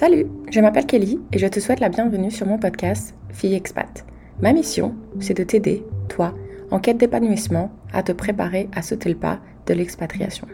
[0.00, 4.06] Salut, je m'appelle Kelly et je te souhaite la bienvenue sur mon podcast Fille Expat.
[4.40, 6.34] Ma mission, c'est de t'aider, toi,
[6.70, 10.46] en quête d'épanouissement, à te préparer à sauter le pas de l'expatriation.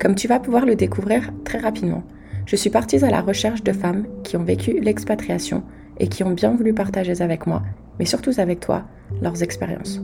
[0.00, 2.02] Comme tu vas pouvoir le découvrir très rapidement,
[2.46, 5.64] je suis partie à la recherche de femmes qui ont vécu l'expatriation
[6.00, 7.62] et qui ont bien voulu partager avec moi,
[7.98, 8.84] mais surtout avec toi,
[9.20, 10.00] leurs expériences.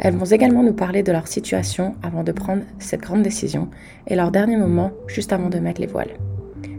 [0.00, 3.70] Elles vont également nous parler de leur situation avant de prendre cette grande décision
[4.06, 6.12] et leur dernier moment juste avant de mettre les voiles.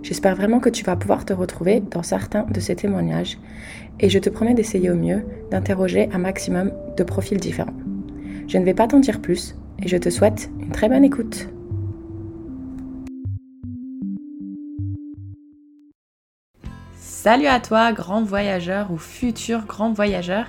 [0.03, 3.37] J'espère vraiment que tu vas pouvoir te retrouver dans certains de ces témoignages
[4.01, 7.73] et je te promets d'essayer au mieux d'interroger un maximum de profils différents.
[8.49, 11.47] Je ne vais pas t'en dire plus et je te souhaite une très bonne écoute.
[16.97, 20.47] Salut à toi, grand voyageur ou futur grand voyageur.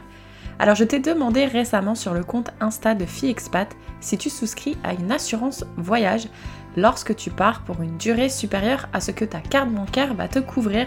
[0.58, 3.68] Alors je t'ai demandé récemment sur le compte Insta de FiExpat
[4.00, 6.28] si tu souscris à une assurance voyage
[6.76, 10.38] lorsque tu pars pour une durée supérieure à ce que ta carte bancaire va te
[10.38, 10.86] couvrir.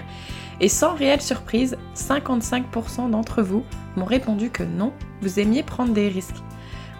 [0.59, 3.63] Et sans réelle surprise, 55% d'entre vous
[3.95, 6.43] m'ont répondu que non, vous aimiez prendre des risques.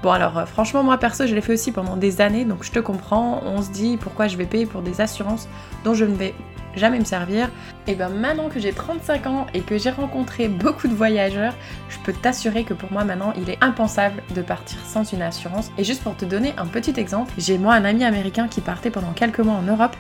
[0.04, 2.72] Bon alors euh, franchement moi perso je l'ai fait aussi pendant des années donc je
[2.72, 5.48] te comprends, on se dit pourquoi je vais payer pour des assurances
[5.84, 6.36] dont je ne vais
[6.78, 7.50] jamais me servir.
[7.88, 11.54] Et bien maintenant que j'ai 35 ans et que j'ai rencontré beaucoup de voyageurs,
[11.90, 15.72] je peux t'assurer que pour moi maintenant il est impensable de partir sans une assurance.
[15.78, 18.92] Et juste pour te donner un petit exemple, j'ai moi un ami américain qui partait
[18.92, 19.96] pendant quelques mois en Europe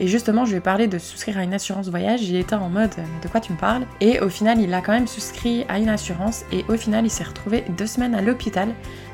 [0.00, 2.22] et justement, je lui ai parlé de souscrire à une assurance voyage.
[2.22, 2.90] Il était en mode
[3.22, 3.86] de quoi tu me parles?
[4.00, 6.44] Et au final, il a quand même souscrit à une assurance.
[6.52, 8.68] Et au final, il s'est retrouvé deux semaines à l'hôpital.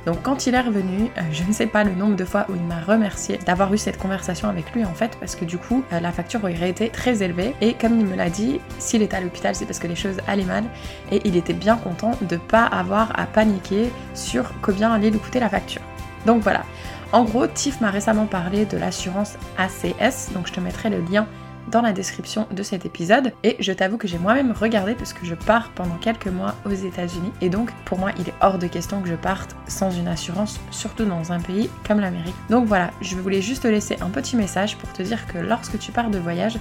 [0.06, 2.54] Donc quand il est revenu, euh, je ne sais pas le nombre de fois où
[2.54, 5.84] il m'a remercié d'avoir eu cette conversation avec lui en fait, parce que du coup,
[5.92, 7.54] euh, la facture aurait été très élevée.
[7.60, 10.16] Et comme il me l'a dit, s'il était à l'hôpital, c'est parce que les choses
[10.26, 10.64] allaient mal.
[11.12, 15.18] Et il était bien content de ne pas avoir à paniquer sur combien allait lui
[15.18, 15.82] coûter la facture.
[16.24, 16.62] Donc voilà.
[17.10, 21.26] En gros, Tiff m'a récemment parlé de l'assurance ACS, donc je te mettrai le lien
[21.70, 23.32] dans la description de cet épisode.
[23.44, 26.74] Et je t'avoue que j'ai moi-même regardé parce que je pars pendant quelques mois aux
[26.74, 27.32] États-Unis.
[27.40, 30.60] Et donc, pour moi, il est hors de question que je parte sans une assurance,
[30.70, 32.34] surtout dans un pays comme l'Amérique.
[32.50, 35.78] Donc voilà, je voulais juste te laisser un petit message pour te dire que lorsque
[35.78, 36.58] tu pars de voyage,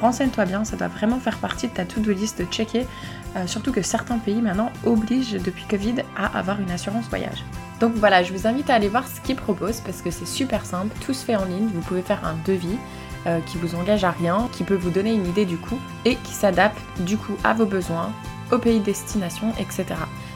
[0.00, 2.86] renseigne-toi bien, ça doit vraiment faire partie de ta to-do list de checker.
[3.36, 7.44] Euh, surtout que certains pays maintenant obligent depuis Covid à avoir une assurance voyage.
[7.82, 10.64] Donc voilà, je vous invite à aller voir ce qu'ils proposent parce que c'est super
[10.64, 12.78] simple, tout se fait en ligne, vous pouvez faire un devis
[13.26, 16.14] euh, qui vous engage à rien, qui peut vous donner une idée du coût et
[16.14, 18.12] qui s'adapte du coup à vos besoins,
[18.52, 19.86] au pays destination, etc.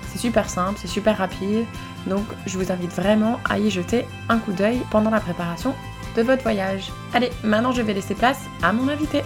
[0.08, 1.66] C'est super simple, c'est super rapide,
[2.08, 5.72] donc je vous invite vraiment à y jeter un coup d'œil pendant la préparation
[6.16, 6.90] de votre voyage.
[7.14, 9.22] Allez, maintenant je vais laisser place à mon invité.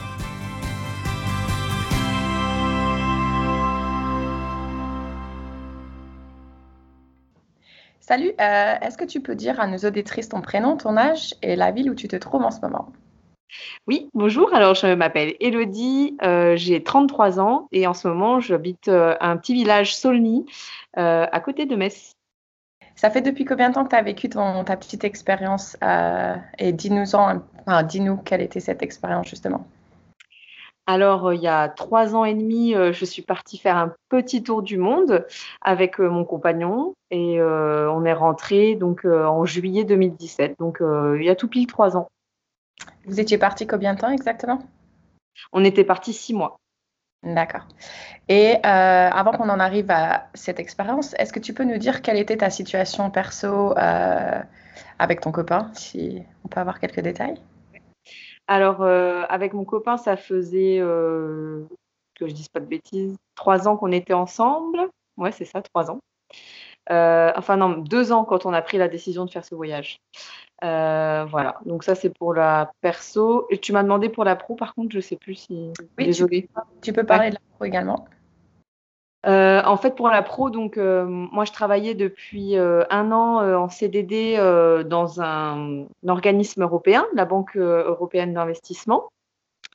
[8.11, 11.55] Salut, euh, est-ce que tu peux dire à nos auditrices ton prénom, ton âge et
[11.55, 12.89] la ville où tu te trouves en ce moment?
[13.87, 14.53] Oui, bonjour.
[14.53, 19.37] Alors, je m'appelle Elodie, euh, j'ai 33 ans et en ce moment, j'habite euh, un
[19.37, 20.45] petit village Saulny,
[20.95, 22.17] à côté de Metz.
[22.97, 25.77] Ça fait depuis combien de temps que tu as vécu ton, ta petite expérience
[26.59, 27.45] et dis-nous enfin,
[28.25, 29.69] quelle était cette expérience justement
[30.87, 34.61] alors, il y a trois ans et demi, je suis partie faire un petit tour
[34.63, 35.25] du monde
[35.61, 40.55] avec mon compagnon et on est rentré donc en juillet 2017.
[40.59, 42.09] Donc, il y a tout pile trois ans.
[43.07, 44.63] Vous étiez parti combien de temps exactement?
[45.53, 46.59] On était parti six mois.
[47.23, 47.67] D'accord.
[48.29, 52.19] Et avant qu'on en arrive à cette expérience, est-ce que tu peux nous dire quelle
[52.19, 53.75] était ta situation perso
[54.99, 57.41] avec ton copain, si on peut avoir quelques détails?
[58.51, 61.65] Alors, euh, avec mon copain, ça faisait, euh,
[62.17, 64.89] que je dise pas de bêtises, trois ans qu'on était ensemble.
[65.17, 66.01] Ouais, c'est ça, trois ans.
[66.91, 70.01] Euh, enfin, non, deux ans quand on a pris la décision de faire ce voyage.
[70.63, 73.47] voilà, donc ça, c'est pour la perso.
[73.51, 75.73] Et tu m'as demandé pour la pro, par contre, je sais plus si.
[75.99, 76.49] Oui, Désolée.
[76.83, 78.07] Tu, peux parler de la pro également.
[79.27, 83.45] Euh, en fait, pour la pro, donc euh, moi je travaillais depuis euh, un an
[83.55, 84.37] en CDD
[84.87, 89.11] dans un, organisme européen, la Banque européenne d'investissement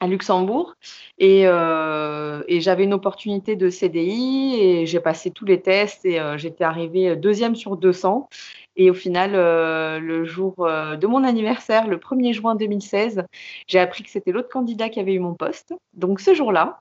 [0.02, 0.76] à Luxembourg,
[1.18, 6.66] et, et j'avais une opportunité de CDI et j'ai passé tous les tests et j'étais
[6.66, 8.30] arrivée deuxième sur 200.
[8.76, 13.24] Et au final, le jour de mon anniversaire, le 1er juin 2016,
[13.68, 15.74] j'ai appris que c'était l'autre candidat qui avait eu mon poste.
[15.94, 16.80] Donc ce jour-là,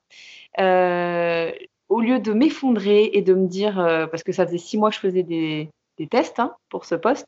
[1.89, 4.89] au lieu de m'effondrer et de me dire, euh, parce que ça faisait six mois
[4.89, 5.69] que je faisais des,
[6.09, 7.27] tests hein, pour ce poste,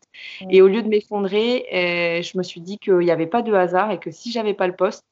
[0.50, 3.54] et au lieu de m'effondrer, euh, je me suis dit qu'il n'y avait pas de
[3.54, 5.06] hasard et que si j'avais pas le poste,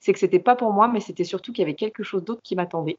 [0.00, 2.42] c'est que c'était pas pour moi, mais c'était surtout qu'il y avait quelque chose d'autre
[2.42, 2.98] qui m'attendait.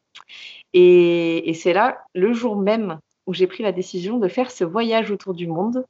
[0.74, 5.12] Et, c'est là, le jour même où j'ai pris la décision de faire ce voyage
[5.12, 5.86] autour du monde,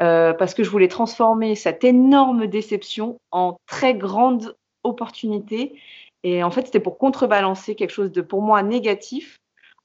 [0.00, 5.78] euh, parce que je voulais transformer cette énorme déception en très grande opportunité
[6.24, 9.38] Et en fait, c'était pour contrebalancer quelque chose de, pour moi, négatif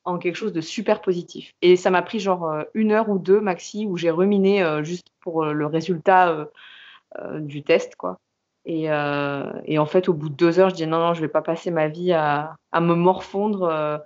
[0.05, 1.51] en quelque chose de super positif.
[1.61, 4.83] Et ça m'a pris genre euh, une heure ou deux maxi où j'ai ruminé euh,
[4.83, 6.47] juste pour le résultat
[7.39, 8.19] du test, quoi.
[8.69, 8.89] Et,
[9.65, 11.41] et, en fait, au bout de deux heures, je dis non, non, je vais pas
[11.41, 14.03] passer ma vie à, à me morfondre.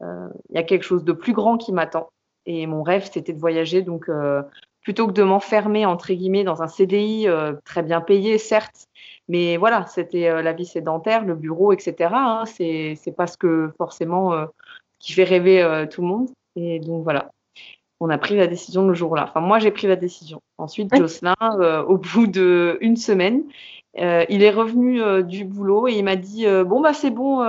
[0.00, 2.10] Il y a quelque chose de plus grand qui m'attend.
[2.44, 3.82] Et mon rêve, c'était de voyager.
[3.82, 4.10] Donc,
[4.82, 7.28] plutôt que de m'enfermer, entre guillemets, dans un CDI
[7.64, 8.88] très bien payé, certes,
[9.28, 12.10] mais voilà, c'était la vie sédentaire, le bureau, etc.
[12.12, 14.48] Hein, c'est pas ce que forcément
[15.00, 16.28] qui fait rêver euh, tout le monde.
[16.54, 17.32] Et donc voilà,
[17.98, 19.26] on a pris la décision le jour-là.
[19.28, 20.40] Enfin, moi, j'ai pris la décision.
[20.58, 23.42] Ensuite, Jocelyn, euh, au bout d'une semaine,
[23.98, 27.44] euh, il est revenu du boulot et il m'a dit Bon, bah, c'est bon,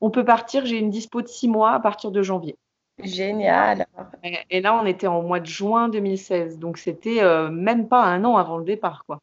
[0.00, 0.66] on peut partir.
[0.66, 2.56] J'ai une dispo de six mois à partir de janvier.
[3.02, 3.86] Génial.
[4.50, 6.58] Et, là, on était en mois de juin 2016.
[6.58, 7.20] Donc, c'était
[7.50, 9.18] même pas un an avant le départ, quoi.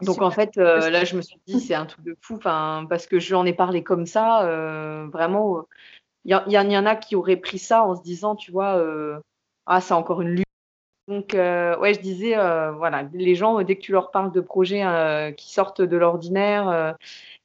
[0.00, 3.20] Donc en fait, là, je me suis dit, c'est un truc de fou, parce que
[3.20, 4.44] je lui en ai parlé comme ça,
[5.12, 5.64] vraiment,
[6.24, 8.82] il y, y, en a qui auraient pris ça en se disant, tu vois,
[9.66, 10.46] ah, c'est encore une lutte.
[11.08, 14.84] Donc, ouais, je disais, voilà, les gens, dès que tu leur parles de projets
[15.36, 16.96] qui sortent de l'ordinaire,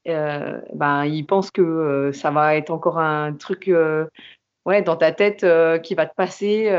[0.06, 3.72] ben, ils pensent que ça va être encore un truc
[4.66, 5.46] ouais, dans ta tête
[5.82, 6.70] qui va te passer.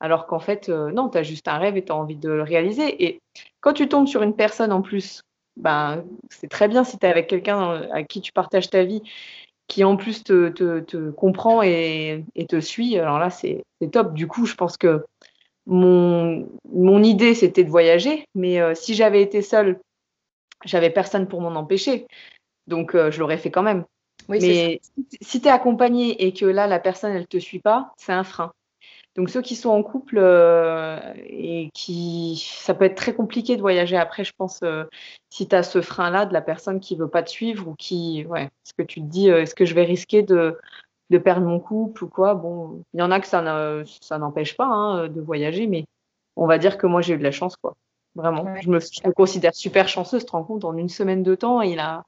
[0.00, 2.30] Alors qu'en fait, euh, non, tu as juste un rêve et tu as envie de
[2.30, 3.04] le réaliser.
[3.04, 3.20] Et
[3.60, 5.22] quand tu tombes sur une personne en plus,
[5.56, 8.82] ben, c'est très bien si tu es avec quelqu'un euh, à qui tu partages ta
[8.82, 9.02] vie,
[9.68, 12.98] qui en plus te, comprend et, te suit.
[12.98, 13.62] Alors là, c'est
[13.92, 14.14] top.
[14.14, 15.04] Du coup, je pense que
[15.66, 18.24] mon, mon idée, c'était de voyager.
[18.34, 19.80] Mais euh, si j'avais été seule,
[20.64, 22.06] j'avais personne pour m'en empêcher.
[22.66, 23.84] Donc, je l'aurais fait quand même.
[24.28, 24.80] mais
[25.20, 28.12] si tu es accompagné et que là, la personne, elle ne te suit pas, c'est
[28.12, 28.52] un frein.
[29.16, 33.60] Donc ceux qui sont en couple euh, et qui, ça peut être très compliqué de
[33.60, 34.84] voyager après, je pense, euh,
[35.30, 38.24] si tu as ce frein-là de la personne qui veut pas te suivre ou qui,
[38.28, 40.56] ouais, est-ce que tu te dis, euh, est-ce que je vais risquer de,
[41.10, 43.42] de, perdre mon couple ou quoi Bon, il y en a que ça,
[44.18, 45.84] n'empêche pas hein, de voyager, mais
[46.36, 47.74] on va dire que moi j'ai eu de la chance, quoi.
[48.16, 50.22] Vraiment, je, me, je, me, considère super chanceuse.
[50.22, 52.02] Tu te rends compte, en une semaine de temps, il a,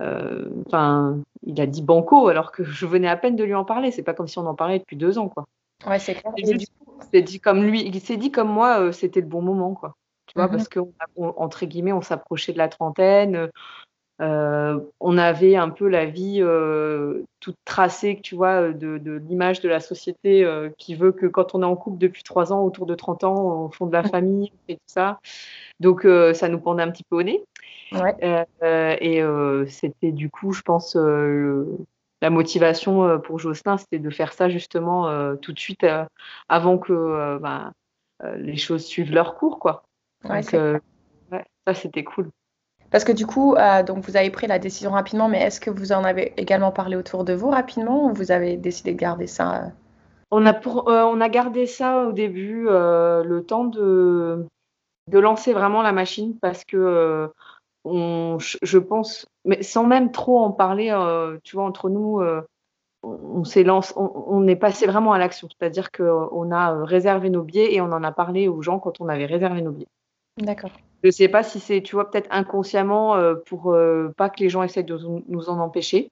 [0.00, 3.90] enfin, il a dit banco alors que je venais à peine de lui en parler.
[3.90, 5.46] C'est pas comme si on en parlait depuis deux ans, quoi.
[5.86, 6.32] Ouais, c'est clair.
[7.12, 9.96] c'est dit comme lui, il s'est dit comme moi, euh, c'était le bon moment, quoi.
[10.26, 10.68] Tu vois, parce mhm.
[10.68, 10.80] que
[11.16, 13.36] entre guillemets, on s'approchait de la trentaine.
[13.36, 13.48] Euh,
[14.20, 19.68] on avait un peu la vie euh, toute tracée, tu vois, de, de l'image de
[19.68, 20.46] la société
[20.78, 23.64] qui veut que quand on est en couple depuis trois ans, autour de 30 ans,
[23.64, 25.20] on fonde la famille et tout ça.
[25.80, 27.42] Donc, ça nous pendait un petit peu au nez.
[27.92, 28.14] Ouais.
[29.00, 29.22] et
[29.68, 30.96] c'était du coup, je pense,
[32.24, 36.06] la motivation euh, pour Jocelyn, c'était de faire ça justement euh, tout de suite euh,
[36.48, 37.72] avant que bah,
[38.36, 39.84] les choses suivent leur cours, quoi.
[40.24, 42.30] Ouais, ça, c'était cool.
[42.94, 43.56] Parce que du coup,
[43.88, 46.94] donc vous avez pris la décision rapidement, mais est-ce que vous en avez également parlé
[46.94, 49.72] autour de vous rapidement ou vous avez décidé de garder ça
[50.30, 54.46] on a, on a gardé ça au début, le temps de,
[55.10, 57.28] de lancer vraiment la machine parce que
[57.84, 62.42] on, je pense, mais sans même trop en parler, euh, tu vois, entre nous, euh,
[63.02, 65.48] on, s'est lancé, on, est passé vraiment à l'action.
[65.50, 69.08] C'est-à-dire qu'on a réservé nos billets et on en a parlé aux gens quand on
[69.08, 69.88] avait réservé nos billets.
[70.38, 70.70] D'accord.
[71.04, 73.76] Je ne sais pas si c'est, tu vois, peut-être inconsciemment euh, pour
[74.16, 74.98] pas que les gens essaient de
[75.28, 76.10] nous en empêcher.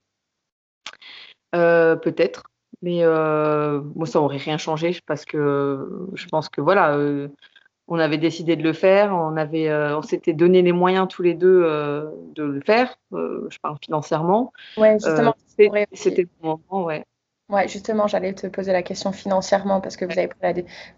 [1.51, 2.43] peut-être.
[2.81, 6.97] Mais moi, ça n'aurait rien changé parce que je pense que voilà
[7.87, 11.21] on avait décidé de le faire, on avait, euh, on s'était donné les moyens tous
[11.21, 12.95] les deux euh, de le faire.
[13.13, 14.53] Euh, je parle financièrement.
[14.77, 15.35] Ouais, justement.
[15.91, 17.03] C'était le moment, ouais.
[17.49, 20.29] Ouais, justement, j'allais te poser la question financièrement parce que vous avez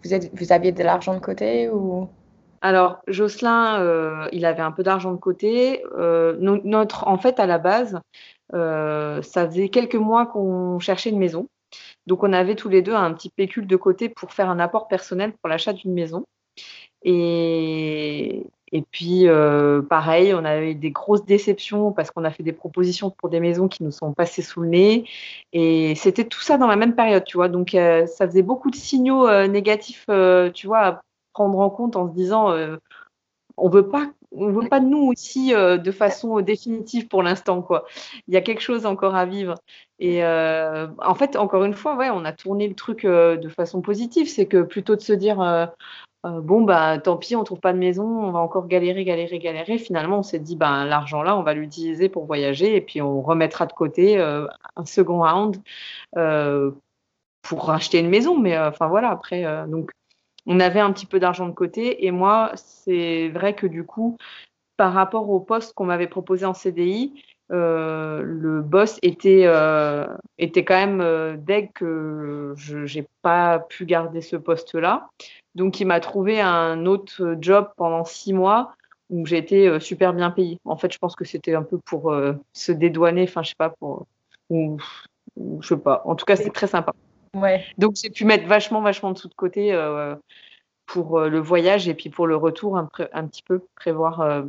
[0.04, 2.08] vous, êtes, vous aviez de l'argent de côté ou?
[2.60, 5.82] Alors, Jocelyn, il avait un peu d'argent de côté.
[5.96, 8.00] notre, en fait, à la base,
[8.52, 11.48] ça faisait quelques mois qu'on cherchait une maison.
[12.06, 14.88] Donc, on avait tous les deux un petit pécule de côté pour faire un apport
[14.88, 16.24] personnel pour l'achat d'une maison.
[17.02, 22.42] Et, et puis, euh, pareil, on a eu des grosses déceptions parce qu'on a fait
[22.42, 25.04] des propositions pour des maisons qui nous sont passées sous le nez.
[25.52, 27.48] Et c'était tout ça dans la même période, tu vois.
[27.48, 30.06] Donc, euh, ça faisait beaucoup de signaux euh, négatifs,
[30.54, 31.02] tu vois,
[31.36, 32.54] prendre en compte en se disant
[33.56, 37.84] on veut pas on veut pas de nous aussi de façon définitive pour l'instant quoi.
[38.28, 39.54] Il y a quelque chose encore à vivre
[39.98, 44.28] et en fait encore une fois ouais on a tourné le truc de façon positive
[44.28, 45.40] c'est que plutôt de se dire
[46.26, 49.38] euh, bon, bah, tant pis, on trouve pas de maison, on va encore galérer, galérer,
[49.38, 49.78] galérer.
[49.78, 53.22] Finalement, on s'est dit, ben, l'argent là, on va l'utiliser pour voyager et puis on
[53.22, 55.56] remettra de côté euh, un second round
[56.16, 56.72] euh,
[57.42, 58.38] pour racheter une maison.
[58.38, 59.92] Mais enfin voilà, après, donc
[60.46, 64.16] on avait un petit peu d'argent de côté et moi, c'est vrai que du coup,
[64.76, 69.48] par rapport au poste qu'on m'avait proposé en CDI, le boss était,
[70.38, 75.08] était quand même dès que je n'ai pas pu garder ce poste-là.
[75.54, 78.74] Donc, il m'a trouvé un autre job pendant six mois
[79.08, 80.58] où j'ai été super bien payée.
[80.64, 82.14] En fait, je pense que c'était un peu pour
[82.52, 84.06] se dédouaner, enfin, je sais pas, pour.
[84.50, 84.78] Ou,
[85.60, 86.02] je sais pas.
[86.04, 86.92] En tout cas, c'était très sympa.
[87.34, 87.64] Ouais.
[87.78, 89.72] Donc, j'ai pu mettre vachement, vachement de sous de côté
[90.86, 94.44] pour le voyage et puis pour le retour, un, un petit peu prévoir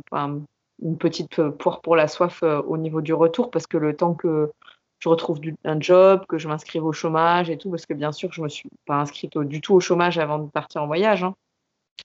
[0.82, 4.50] une petite poire pour la soif au niveau du retour parce que le temps que
[4.98, 8.32] je retrouve un job, que je m'inscrive au chômage et tout, parce que bien sûr,
[8.32, 11.22] je ne me suis pas inscrite du tout au chômage avant de partir en voyage.
[11.22, 11.34] Hein.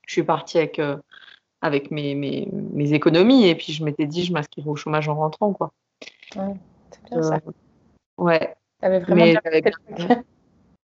[0.07, 0.97] Je suis partie avec, euh,
[1.61, 5.15] avec mes, mes, mes, économies et puis je m'étais dit, je m'inscrirai au chômage en
[5.15, 5.53] rentrant.
[5.53, 5.71] Quoi.
[6.35, 6.55] Ouais,
[6.91, 7.35] c'est bien ça.
[7.35, 7.51] Euh,
[8.17, 8.55] ouais.
[8.81, 10.23] Vraiment Mais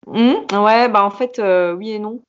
[0.06, 1.40] mmh, Ouais, bah en fait,
[1.76, 2.20] oui et non.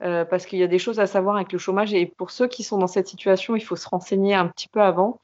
[0.00, 2.62] parce qu'il y a des choses à savoir avec le chômage et pour ceux qui
[2.62, 5.18] sont dans cette situation, il faut se renseigner un petit peu avant.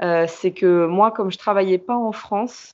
[0.00, 2.72] c'est que moi, comme je travaillais pas en France,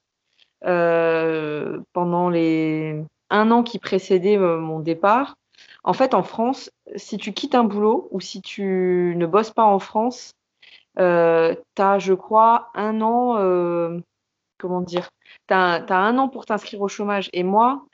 [0.61, 5.37] pendant les un an qui précédait mon départ.
[5.85, 9.65] En fait, en France, si tu quittes un boulot ou si tu ne bosses pas
[9.65, 10.33] en France,
[10.97, 13.37] tu as, je crois, un an,
[14.59, 15.09] comment dire,
[15.49, 17.31] tu as, un an pour t'inscrire au chômage.
[17.33, 17.87] Et moi,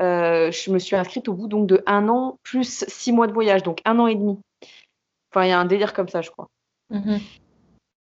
[0.00, 3.32] euh, je me suis inscrite au bout donc de un an plus six mois de
[3.32, 4.38] voyage, donc un an et demi.
[5.32, 6.48] Enfin, il y a un délire comme ça, je crois.
[6.90, 7.18] Mmh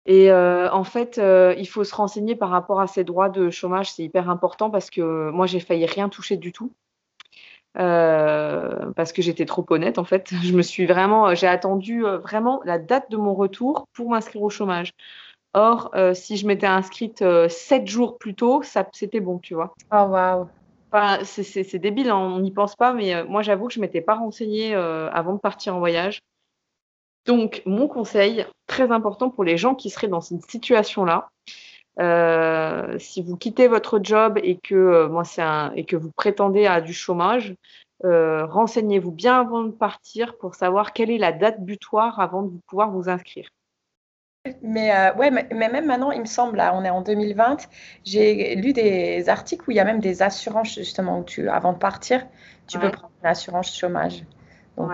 [0.06, 3.50] et euh, en fait, euh, il faut se renseigner par rapport à ces droits de
[3.50, 6.72] chômage, c'est hyper important parce que moi, j'ai failli rien toucher du tout.
[7.76, 10.30] Euh, parce que j'étais trop honnête en fait.
[10.44, 14.50] Je me suis vraiment, j'ai attendu vraiment la date de mon retour pour m'inscrire au
[14.50, 14.92] chômage.
[15.54, 19.74] Or, si je m'étais inscrite sept jours plus tôt, ça, c'était bon, tu vois.
[19.92, 20.48] Oh waouh.
[20.92, 24.14] Enfin, c'est débile, hein, on n'y pense pas, mais moi j'avoue que je m'étais pas
[24.14, 26.20] renseignée avant de partir en voyage.
[27.26, 31.30] Donc, mon conseil, très important pour les gens qui seraient dans cette situation-là,
[32.00, 36.66] euh, si vous quittez votre job et que, euh, moi, un, et que vous prétendez
[36.66, 37.54] à du chômage,
[38.04, 42.52] euh, renseignez-vous bien avant de partir pour savoir quelle est la date butoir avant de
[42.66, 43.48] pouvoir vous inscrire.
[44.62, 47.68] Mais, ouais, mais, même maintenant, il me semble, là, on est en 2020,
[48.04, 51.72] j'ai lu des articles où il y a même des assurances, justement, où tu, avant
[51.72, 52.26] de partir,
[52.66, 54.24] tu peux prendre une assurance chômage.
[54.76, 54.92] Donc,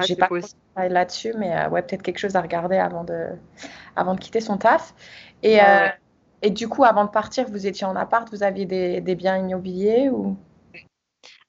[0.00, 0.28] j'ai pas
[0.76, 3.28] là-dessus, mais euh, ouais, peut-être quelque chose à regarder avant de,
[3.96, 4.94] avant de quitter son taf.
[5.42, 5.88] Et, euh,
[6.42, 9.36] et du coup, avant de partir, vous étiez en appart, vous aviez des, des biens
[9.36, 10.36] immobiliers ou?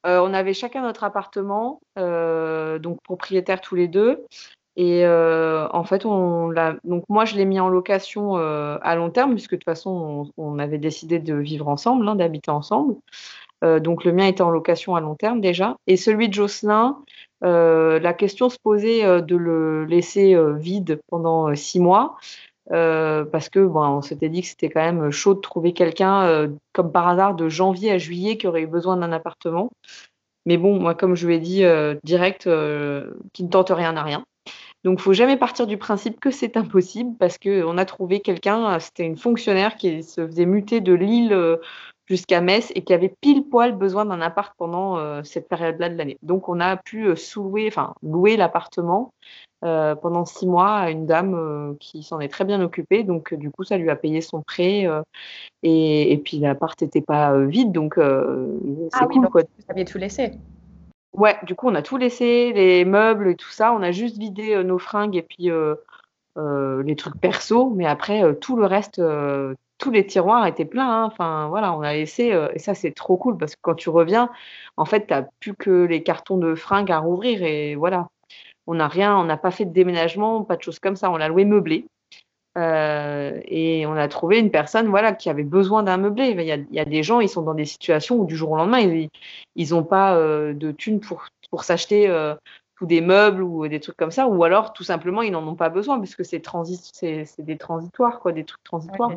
[0.06, 4.26] Euh, On avait chacun notre appartement, donc propriétaires tous les deux.
[4.78, 6.76] Et en fait, on l'a.
[6.84, 10.60] Donc moi, je l'ai mis en location à long terme, puisque de toute façon, on,
[10.60, 12.96] avait décidé de vivre ensemble, hein, d'habiter ensemble.
[13.62, 15.76] donc le mien était en location à long terme déjà.
[15.88, 16.98] Et celui de Jocelyn,
[17.44, 22.18] euh, la question se posait euh, de le laisser euh, vide pendant six mois.
[22.70, 26.92] parce que bon, on s'était dit que c'était quand même chaud de trouver quelqu'un comme
[26.92, 29.70] par hasard de janvier à juillet qui aurait eu besoin d'un appartement.
[30.46, 31.64] Mais bon, moi, comme je lui ai dit
[32.04, 32.50] direct,
[33.34, 34.24] qui ne tente rien à rien.
[34.84, 39.06] Donc, faut jamais partir du principe que c'est impossible parce qu'on a trouvé quelqu'un, c'était
[39.06, 41.60] une fonctionnaire qui se faisait muter de Lille
[42.12, 45.96] jusqu'à Metz et qui avait pile poil besoin d'un appart pendant euh, cette période-là de
[45.96, 46.18] l'année.
[46.24, 47.16] Donc on a pu euh,
[47.68, 49.14] enfin louer l'appartement
[49.64, 53.04] euh, pendant six mois à une dame qui s'en est très bien occupée.
[53.04, 54.88] Donc du coup ça lui a payé son prêt
[55.64, 58.04] et, et, puis l'appart n'était pas vide, donc c'est
[58.94, 59.44] ah cool quoi.
[59.44, 60.34] Vous aviez tout laissé.
[61.14, 63.74] Ouais, du coup on a tout laissé, les meubles et tout ça.
[63.74, 65.50] On a juste vidé nos fringues et puis
[66.38, 69.02] les trucs perso, mais après tout le reste
[69.82, 71.04] tous les tiroirs étaient pleins.
[71.04, 71.06] Hein.
[71.06, 72.32] Enfin, voilà, on a laissé.
[72.32, 74.30] Euh, et ça, c'est trop cool parce que quand tu reviens,
[74.78, 77.44] en fait, tu n'as plus que les cartons de fringues à rouvrir.
[77.44, 78.08] Et voilà,
[78.68, 81.12] on n'a rien, on n'a pas fait de déménagement, pas de choses comme ça.
[81.12, 81.86] On l'a loué meublé.
[82.58, 86.36] Euh, et on a trouvé une personne voilà, qui avait besoin d'un meublé.
[86.38, 86.42] Il
[86.74, 88.80] y, a, des gens, ils sont dans des situations où du jour au lendemain,
[89.56, 91.28] ils n'ont pas euh, de thunes pour,
[91.64, 92.08] s'acheter
[92.78, 94.28] tous des meubles ou des trucs comme ça.
[94.28, 98.20] Ou alors, tout simplement, ils n'en ont pas besoin puisque c'est, transi c'est, des transitoires,
[98.20, 99.12] quoi, des trucs transitoires.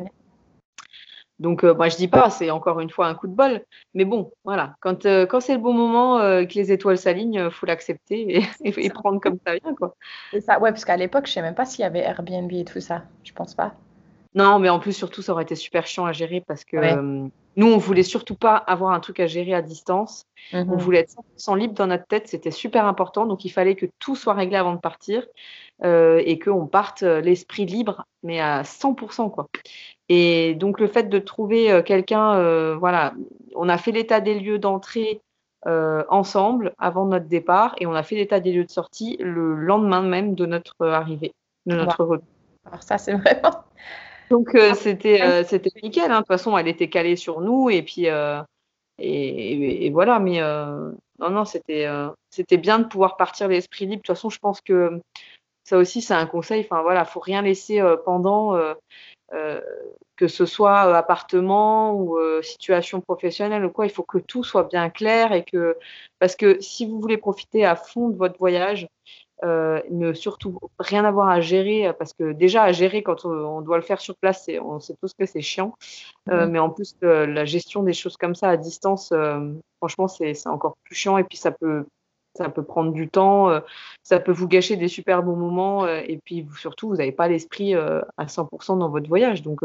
[1.39, 3.61] Donc, euh, moi, je dis pas, c'est encore une fois un coup de bol.
[3.93, 7.45] Mais bon, voilà, quand, euh, quand c'est le bon moment, euh, que les étoiles s'alignent,
[7.45, 9.75] il faut l'accepter et, prendre comme ça vient.
[9.75, 9.95] Quoi.
[10.31, 12.63] C'est ça, ouais, parce qu'à l'époque, je sais même pas s'il y avait Airbnb et
[12.63, 13.03] tout ça.
[13.23, 13.73] Je pense pas.
[14.33, 16.77] Non, mais en plus, surtout, ça aurait été super chiant à gérer parce que
[17.57, 20.25] nous, on voulait surtout pas avoir un truc à gérer à distance.
[20.51, 23.25] On mmh voulait être 100% libre dans notre tête, c'était super important.
[23.25, 25.25] Donc, il fallait que tout soit réglé avant de partir
[25.83, 29.31] et qu'on parte l'esprit libre, mais à 100%.
[29.31, 29.47] Quoi.
[30.09, 33.13] Et donc le fait de trouver euh, quelqu'un, euh, voilà,
[33.55, 35.21] on a fait l'état des lieux d'entrée
[35.65, 39.55] euh, ensemble avant notre départ et on a fait l'état des lieux de sortie le
[39.55, 41.33] lendemain même de notre arrivée,
[41.65, 42.21] de notre
[42.65, 43.63] Alors ça c'est vraiment,
[44.29, 46.11] Donc c'était c'était nickel.
[46.11, 46.17] Hein.
[46.17, 48.05] De toute façon, elle était calée sur nous et puis
[48.99, 50.19] et, voilà.
[50.19, 51.87] Mais non non, c'était
[52.29, 54.03] c'était bien de pouvoir partir l'esprit libre.
[54.03, 55.01] De toute façon, je pense que
[55.63, 56.61] ça aussi c'est un conseil.
[56.61, 58.55] Enfin voilà, faut rien laisser pendant.
[59.31, 64.89] Que ce soit appartement ou situation professionnelle ou quoi, il faut que tout soit bien
[64.89, 65.77] clair et que
[66.19, 68.87] parce que si vous voulez profiter à fond de votre voyage,
[69.43, 73.75] euh, ne surtout rien avoir à gérer parce que déjà à gérer quand on, doit
[73.75, 75.75] le faire sur place, on sait tous que c'est chiant.
[76.29, 80.47] Euh, mais en plus, la gestion des choses comme ça à distance, euh, franchement, c'est
[80.47, 81.85] encore plus chiant et puis ça peut
[82.35, 83.49] ça peut prendre du temps,
[84.03, 87.73] ça peut vous gâcher des super bons moments et puis surtout, vous n'avez pas l'esprit
[87.73, 89.41] à 100% dans votre voyage.
[89.41, 89.61] Donc,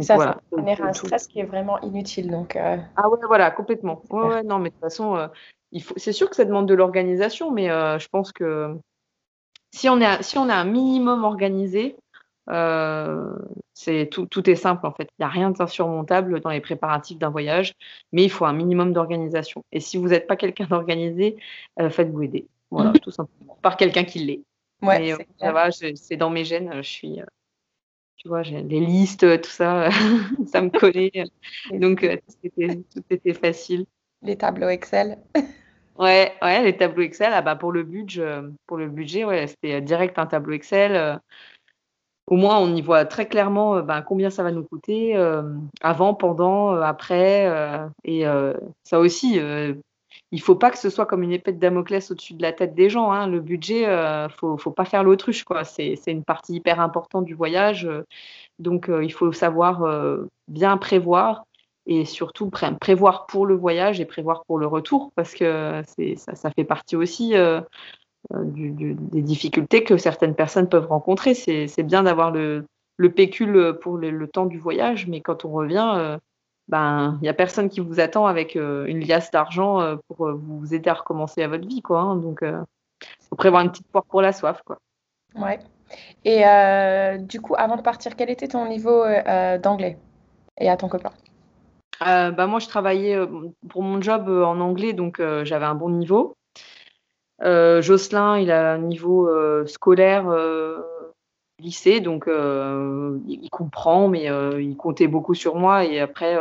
[0.00, 0.40] ça, voilà.
[0.50, 2.30] ça génère un stress qui est vraiment inutile.
[2.30, 4.02] Donc, Ah ouais, voilà, complètement.
[4.10, 5.28] Ouais, ouais, non, mais de toute façon,
[5.96, 8.76] c'est sûr que ça demande de l'organisation, mais euh, je pense que
[9.74, 11.96] si on, est, si on a un minimum organisé,
[12.50, 13.36] euh,
[13.74, 15.08] c'est tout, tout, est simple en fait.
[15.18, 17.74] Il n'y a rien d'insurmontable dans les préparatifs d'un voyage,
[18.12, 19.64] mais il faut un minimum d'organisation.
[19.72, 21.36] Et si vous n'êtes pas quelqu'un d'organisé,
[21.80, 22.46] euh, faites-vous aider.
[22.70, 23.58] Voilà, tout simplement.
[23.62, 24.42] Par quelqu'un qui l'est.
[24.82, 26.70] Ouais, ça va, c'est dans mes gènes.
[26.76, 27.20] Je suis,
[28.16, 29.88] tu vois, j'ai les listes, tout ça,
[30.46, 31.10] ça me connaît.
[31.72, 32.06] Donc,
[32.54, 33.86] tout était facile.
[34.22, 35.18] Les tableaux Excel.
[35.98, 37.32] ouais, ouais, les tableaux Excel.
[37.32, 41.20] Ah bah pour le budget, pour le budget, ouais, c'était direct un tableau Excel.
[42.28, 42.34] Euh.
[42.34, 45.42] Au moins, on y voit très clairement euh, ben, combien ça va nous coûter euh,
[45.80, 47.50] avant, pendant, après.
[48.04, 48.24] et
[48.84, 49.40] ça aussi,
[50.30, 52.74] il faut pas que ce soit comme une épée de Damoclès au-dessus de la tête
[52.74, 53.12] des gens.
[53.12, 53.26] Hein.
[53.26, 55.44] Le budget, ne faut, pas faire l'autruche.
[55.44, 55.64] quoi.
[55.64, 57.88] C'est une partie hyper importante du voyage.
[58.58, 59.86] donc, il faut savoir
[60.48, 61.44] bien prévoir
[61.86, 65.82] et surtout prévoir pour le voyage et prévoir pour le retour parce que
[66.16, 67.34] ça, fait partie aussi
[68.34, 71.34] euh, euh, des difficultés que certaines personnes peuvent rencontrer.
[71.34, 72.66] C'est bien d'avoir le,
[72.96, 76.18] le, pécule pour le, temps du voyage, mais quand on revient, euh,
[76.68, 80.90] ben il n'y a personne qui vous attend avec une liasse d'argent pour vous aider
[80.90, 81.80] à recommencer à votre vie.
[81.80, 82.16] Quoi, hein.
[82.16, 84.60] donc, il faut prévoir une petite poire pour la soif.
[84.66, 84.78] Quoi.
[85.34, 85.58] Ouais.
[86.26, 86.44] Et
[87.20, 89.04] du coup, avant de partir, quel était ton niveau
[89.62, 89.96] d'anglais
[90.60, 91.12] et à ton copain?
[92.06, 93.26] Euh, bah, moi, je travaillais euh,
[93.68, 96.34] pour mon job euh, en anglais, donc j'avais un bon niveau.
[97.40, 99.28] Jocelyn, il a un niveau
[99.66, 100.24] scolaire
[101.60, 104.28] lycée, donc il comprend, mais
[104.60, 105.84] il comptait beaucoup sur moi.
[105.84, 106.36] Et après,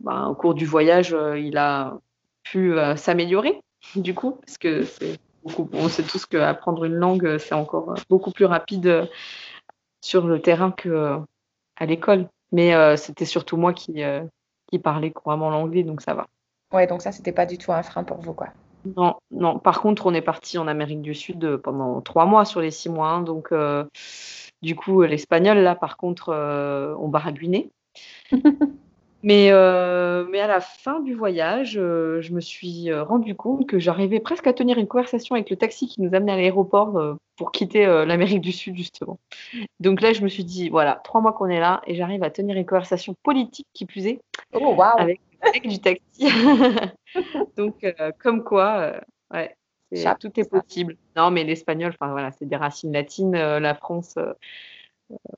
[0.00, 1.98] bah, au cours du voyage, il a
[2.42, 3.60] pu s'améliorer,
[3.96, 8.30] du coup, parce que c'est beaucoup, on sait tous qu'apprendre une langue, c'est encore beaucoup
[8.30, 9.08] plus rapide
[10.00, 12.28] sur le terrain qu'à l'école.
[12.52, 14.02] Mais c'était surtout moi qui,
[14.70, 16.26] qui parlait couramment l'anglais, donc ça va.
[16.72, 18.48] Ouais, donc ça, c'était pas du tout un frein pour vous, quoi.
[18.96, 19.58] Non, non.
[19.58, 22.70] Par contre, on est parti en Amérique du Sud euh, pendant trois mois sur les
[22.70, 23.08] six mois.
[23.08, 23.84] Hein, donc, euh,
[24.62, 27.70] du coup, l'espagnol, là, par contre, euh, on baragouinait.
[29.24, 33.66] Mais, euh, mais à la fin du voyage, euh, je me suis euh, rendu compte
[33.66, 37.16] que j'arrivais presque à tenir une conversation avec le taxi qui nous amenait à l'aéroport
[37.36, 39.18] pour quitter l'Amérique du Sud, justement.
[39.80, 42.28] Donc là, je me suis dit, voilà, trois mois qu'on est là et j'arrive à
[42.28, 44.20] tenir une conversation politique qui plus est
[44.52, 44.82] oh, wow.
[44.98, 46.28] avec, avec, du taxi.
[47.56, 47.84] Donc,
[48.18, 49.00] comme quoi,
[49.32, 49.56] ouais,
[50.20, 50.96] tout est possible.
[51.16, 53.32] Non, mais l'espagnol, enfin voilà, c'est des racines latines.
[53.32, 54.16] la France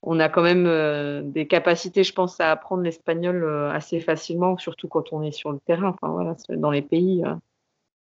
[0.03, 4.57] on a quand même euh, des capacités, je pense, à apprendre l'espagnol euh, assez facilement,
[4.57, 5.88] surtout quand on est sur le terrain.
[5.88, 7.25] Enfin voilà, dans les pays,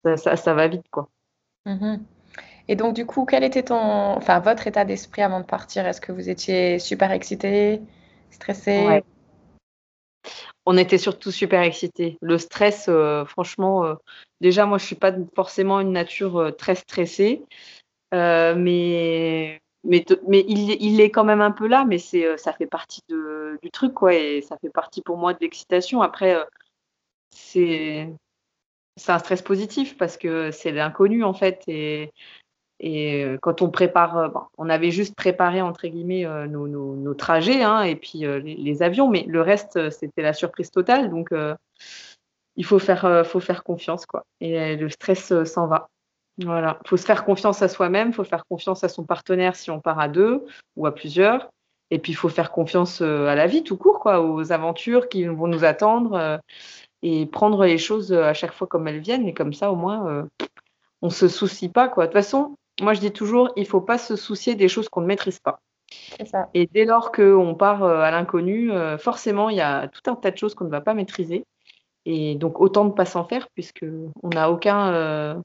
[0.05, 1.09] euh, ça, va vite, quoi.
[1.67, 1.99] Mm-hmm.
[2.67, 5.85] Et donc, du coup, quel était ton, enfin, votre état d'esprit avant de partir?
[5.85, 7.81] Est-ce que vous étiez super excité,
[8.29, 9.03] stressé?
[10.65, 12.17] On était surtout super excité.
[12.21, 12.89] Le stress,
[13.27, 13.95] franchement,
[14.41, 17.43] déjà, moi, je suis pas forcément une nature très stressée,
[18.11, 23.71] mais il, est quand même un peu là, mais c'est, euh, ça fait partie du
[23.71, 26.01] truc, quoi, et ça fait partie pour moi de l'excitation.
[26.01, 26.43] Après, euh,
[27.31, 28.09] c'est,
[28.97, 32.11] c'est un stress positif parce que c'est l'inconnu, en fait, et,
[32.81, 37.63] et euh, quand on prépare, bon, on avait juste préparé, entre guillemets, nos, nos, trajets,
[37.63, 41.29] hein, et puis les, avions, mais le reste, c'était la surprise totale, donc
[42.57, 45.87] il faut faire, faut faire confiance, quoi, et le stress s'en va.
[46.43, 49.69] Voilà, il faut se faire confiance à soi-même, faut faire confiance à son partenaire si
[49.69, 51.49] on part à deux ou à plusieurs.
[51.91, 55.09] Et puis, il faut faire confiance euh, à la vie tout court, quoi, aux aventures
[55.09, 56.37] qui vont nous attendre euh,
[57.03, 59.27] et prendre les choses euh, à chaque fois comme elles viennent.
[59.27, 60.25] Et comme ça, au moins,
[61.01, 61.89] on ne se soucie pas.
[61.89, 62.05] Quoi.
[62.05, 64.89] De toute façon, moi, je dis toujours, il ne faut pas se soucier des choses
[64.89, 65.61] qu'on ne maîtrise pas.
[66.25, 66.49] Ça.
[66.53, 70.37] Et dès lors qu'on part à l'inconnu, forcément, il y a tout un tas de
[70.37, 71.45] choses qu'on ne va pas maîtriser.
[72.05, 75.41] Et donc, autant ne pas s'en faire, puisqu'on n'a aucun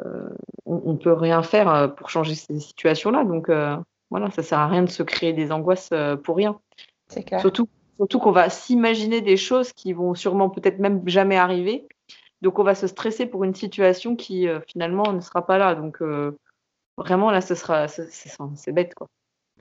[0.00, 0.28] euh,
[0.64, 3.24] on, ne peut rien faire euh, pour changer ces situations-là.
[3.24, 3.76] Donc, euh,
[4.10, 5.90] voilà, ça sert à rien de se créer des angoisses
[6.24, 6.58] pour rien.
[7.08, 7.40] C'est clair.
[7.40, 11.86] Surtout, surtout qu'on va s'imaginer des choses qui vont sûrement peut-être même jamais arriver.
[12.42, 15.74] Donc on va se stresser pour une situation qui finalement ne sera pas là.
[15.74, 16.02] Donc
[16.96, 19.08] vraiment là, ce sera, c'est bête quoi.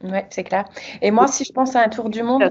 [0.04, 0.66] Ouais, c'est clair.
[1.02, 2.50] Et moi, si je pense à un tour du monde,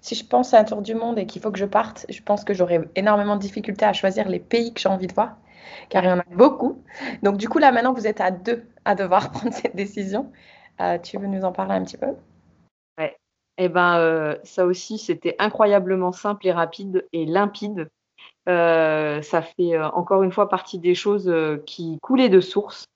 [0.00, 2.22] si je pense à un tour du monde et qu'il faut que je parte, je
[2.22, 5.36] pense que j'aurai énormément de difficultés à choisir les pays que j'ai envie de voir,
[5.90, 6.82] car il y en a beaucoup.
[7.22, 10.32] Donc du coup, là maintenant, vous êtes à deux à devoir prendre cette décision.
[10.80, 12.14] Euh, tu veux nous en parler un petit peu?
[12.98, 13.16] Ouais.
[13.58, 17.90] Eh ben, euh, ça aussi, c'était incroyablement simple et rapide et limpide.
[18.48, 21.30] Euh, ça fait encore une fois partie des choses
[21.66, 22.86] qui coulaient de source.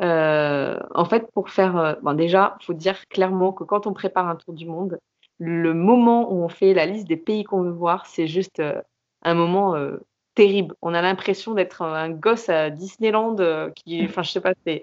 [0.00, 4.54] En fait, pour faire, bon, déjà, faut dire clairement que quand on prépare un tour
[4.54, 4.98] du monde,
[5.38, 8.80] le moment où on fait la liste des pays qu'on veut voir, c'est juste euh,
[9.22, 9.98] un moment euh,
[10.34, 10.74] terrible.
[10.82, 14.82] On a l'impression d'être un gosse à Disneyland euh, qui, enfin, je sais pas, c'est,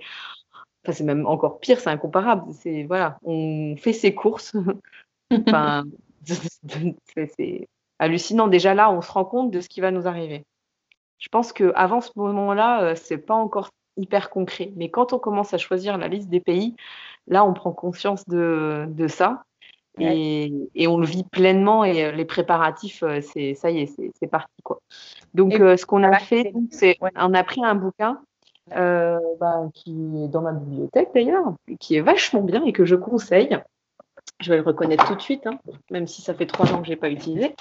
[0.84, 2.52] enfin, c'est même encore pire, c'est incomparable.
[2.54, 4.54] C'est voilà, on fait ses courses.
[5.48, 5.86] enfin,
[7.38, 7.68] c'est
[8.00, 8.48] hallucinant.
[8.48, 10.46] Déjà là, on se rend compte de ce qui va nous arriver.
[11.18, 14.72] Je pense que avant ce moment-là, c'est pas encore hyper concret.
[14.76, 16.76] Mais quand on commence à choisir la liste des pays,
[17.28, 19.44] là, on prend conscience de, de ça.
[20.00, 23.86] Et, on le vit pleinement et euh, les préparatifs, euh, c'est ça y est,
[24.20, 24.80] c'est parti quoi.
[25.34, 28.20] Donc euh, ce qu'on a fait, c'est on a pris un bouquin
[28.72, 29.92] bah, qui
[30.24, 33.58] est dans ma bibliothèque d'ailleurs, qui est vachement bien et que je conseille.
[34.40, 35.60] Je vais le reconnaître tout de suite, hein,
[35.92, 37.56] même si ça fait trois ans que je n'ai pas utilisé,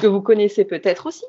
[0.00, 1.24] que vous connaissez peut-être aussi.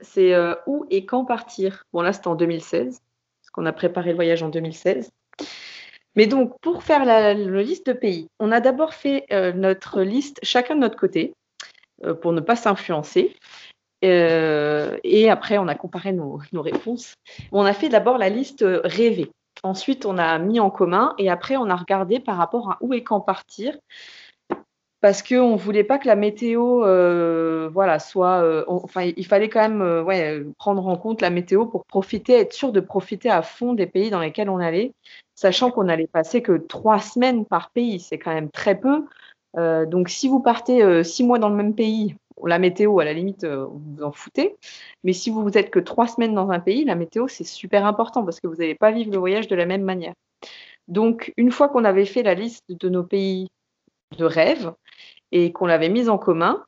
[0.00, 0.34] C'est
[0.66, 1.84] où et quand partir.
[1.92, 3.00] Bon là c'était en 2016,
[3.40, 5.10] parce qu'on a préparé le voyage en 2016.
[6.16, 10.40] Mais donc, pour faire la, liste de pays, on a d'abord fait euh, notre liste
[10.42, 11.34] chacun de notre côté
[12.04, 13.36] euh, pour ne pas s'influencer.
[14.04, 17.14] Euh, et après, on a comparé nos, réponses.
[17.52, 19.30] On a fait d'abord la liste rêvée.
[19.62, 22.94] Ensuite, on a mis en commun et après, on a regardé par rapport à où
[22.94, 23.76] et quand partir
[25.00, 26.80] parce qu'on ne voulait pas que la météo
[27.70, 28.64] voilà, soit.
[28.68, 32.72] enfin, il fallait quand même ouais, prendre en compte la météo pour profiter, être sûr
[32.72, 34.92] de profiter à fond des pays dans lesquels on allait
[35.36, 39.04] sachant qu'on allait passer que trois semaines par pays, c'est quand même très peu.
[39.56, 43.04] Euh, donc si vous partez euh, six mois dans le même pays, la météo, à
[43.04, 44.56] la limite, euh, vous vous en foutez.
[45.04, 48.24] Mais si vous êtes que trois semaines dans un pays, la météo, c'est super important
[48.24, 50.14] parce que vous n'allez pas vivre le voyage de la même manière.
[50.88, 53.48] Donc, une fois qu'on avait fait la liste de nos pays
[54.18, 54.72] de rêve
[55.32, 56.64] et qu'on l'avait mise en commun,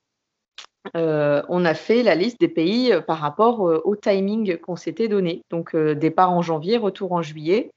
[0.95, 5.43] on a fait la liste des pays par rapport au timing qu'on s'était donné.
[5.51, 7.71] Donc, départ en janvier, retour en juillet.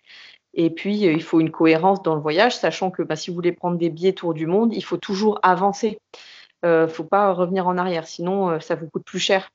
[0.54, 3.36] Et puis, euh, il faut une cohérence dans le voyage, sachant que bah, si vous
[3.36, 6.00] voulez prendre des billets tour du monde, il faut toujours avancer.
[6.63, 9.50] Il euh, ne faut pas revenir en arrière, sinon euh, ça vous coûte plus cher.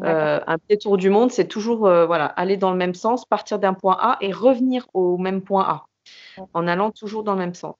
[0.00, 3.74] un billet tour du monde, c'est toujours voilà, aller dans le même sens, partir d'un
[3.74, 5.86] point A et revenir au même point A,
[6.52, 7.76] en allant toujours dans le même sens.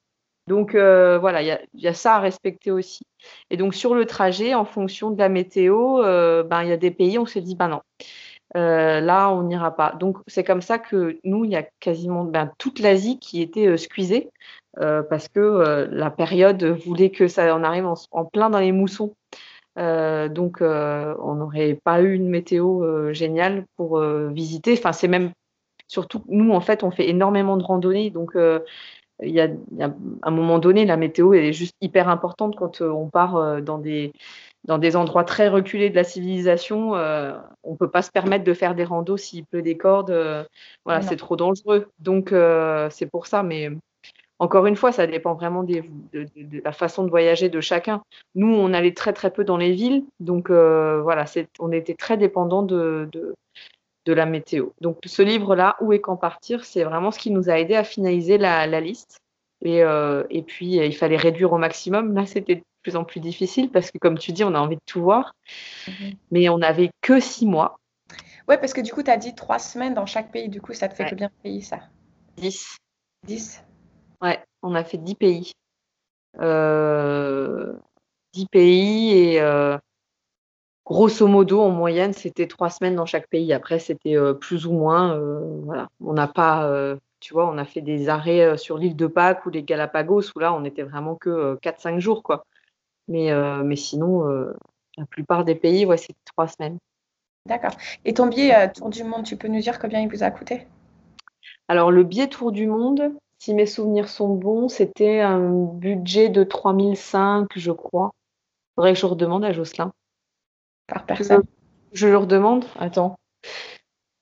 [0.47, 3.03] Donc voilà, il y, a ça à respecter aussi.
[3.51, 6.91] Et donc sur le trajet, en fonction de la météo, ben, il y a des
[6.91, 7.81] pays, on s'est dit, ben non,
[8.57, 9.93] euh, là, on n'ira pas.
[9.93, 13.67] Donc, c'est comme ça que nous, il y a quasiment ben, toute l'Asie qui était
[13.67, 14.31] euh, squeezée
[14.79, 19.15] euh, parce que la période voulait que ça en arrive en, plein dans les moussons.
[19.77, 24.75] donc, on n'aurait pas eu une météo géniale pour visiter.
[24.75, 25.33] Enfin, c'est même
[25.89, 28.11] surtout nous, en fait, on fait énormément de randonnées.
[28.11, 28.37] Donc,
[29.23, 29.49] il y, a,
[30.23, 34.13] un moment donné, la météo elle est juste hyper importante quand on part dans des
[34.65, 38.45] dans des endroits très reculés de la civilisation, euh, on ne peut pas se permettre
[38.45, 40.11] de faire des randos s'il pleut des cordes.
[40.11, 40.45] Euh,
[40.85, 41.91] voilà, c'est trop dangereux.
[41.99, 43.43] Donc, euh, c'est pour ça.
[43.43, 43.69] Mais
[44.39, 45.83] encore une fois, ça dépend vraiment de,
[46.65, 48.03] la façon de voyager de chacun.
[48.35, 50.05] Nous, on allait très, très peu dans les villes.
[50.19, 51.27] Donc, voilà,
[51.59, 53.35] on était très dépendant de, de,
[54.13, 54.71] la météo.
[54.81, 57.85] Donc, ce livre-là, Où et quand partir, c'est vraiment ce qui nous a aidé à
[57.85, 59.19] finaliser la, la liste.
[59.63, 59.83] Et,
[60.31, 62.15] et, puis, il fallait réduire au maximum.
[62.15, 64.83] Là, c'était plus en plus difficile parce que, comme tu dis, on a envie de
[64.87, 65.35] tout voir.
[65.89, 66.13] Mhm.
[66.31, 67.79] Mais on n'avait que six mois.
[68.47, 70.49] Ouais, parce que du coup, tu as dit trois semaines dans chaque pays.
[70.49, 71.81] Du coup, ça te fait combien de pays, ça?
[72.37, 72.77] Dix.
[73.25, 73.65] Dix?
[74.21, 75.53] Ouais, on a fait dix pays.
[76.41, 77.73] Euh,
[78.33, 79.79] dix pays et euh,
[80.85, 83.53] grosso modo, en moyenne, c'était trois semaines dans chaque pays.
[83.53, 85.19] Après, c'était euh, plus ou moins.
[85.65, 89.47] voilà, on n'a pas tu vois, on a fait des arrêts sur l'île de Pâques
[89.47, 92.45] ou les Galapagos où là, on n'était vraiment que 4-5 jours, quoi.
[93.09, 94.57] Mais, euh, mais sinon, euh,
[94.97, 96.79] la plupart des pays, ouais, c'est trois semaines.
[97.47, 97.73] D'accord.
[98.05, 100.31] Et ton billet euh, Tour du Monde, tu peux nous dire combien il vous a
[100.31, 100.67] coûté?
[101.69, 106.45] Alors, le billet Tour du Monde, si mes souvenirs sont bons, c'était un budget de
[106.45, 108.13] 3005, je crois.
[108.15, 109.93] Il faudrait que je redemande à Jocelyn.
[110.87, 111.43] Par personne
[111.93, 113.17] Je, je le redemande Attends.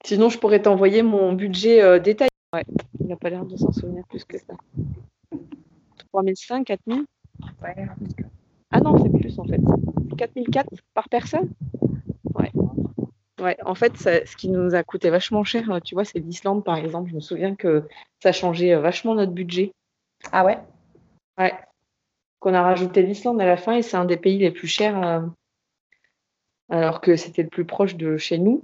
[0.04, 2.28] Sinon, je pourrais t'envoyer mon budget détaillé.
[2.52, 2.64] Ouais,
[3.00, 4.54] il n'a pas l'air de s'en souvenir plus que ça.
[6.12, 7.04] 3005, 4000
[7.62, 7.86] Ouais.
[8.70, 9.60] Ah non, c'est plus en fait.
[10.16, 11.48] 4004 par personne?
[12.34, 12.50] Ouais.
[13.40, 16.18] Ouais, en fait, ça- ce qui nous a coûté vachement cher, euh, tu vois, c'est
[16.18, 17.10] l'Islande par exemple.
[17.10, 17.84] Je me souviens que
[18.22, 19.72] ça changeait euh, vachement notre budget.
[20.32, 20.58] Ah ouais?
[21.38, 21.52] Ouais.
[22.40, 25.02] Qu'on a rajouté l'Islande à la fin et c'est un des pays les plus chers,
[25.02, 25.20] euh,
[26.72, 28.62] alors que c'était le plus proche de chez nous.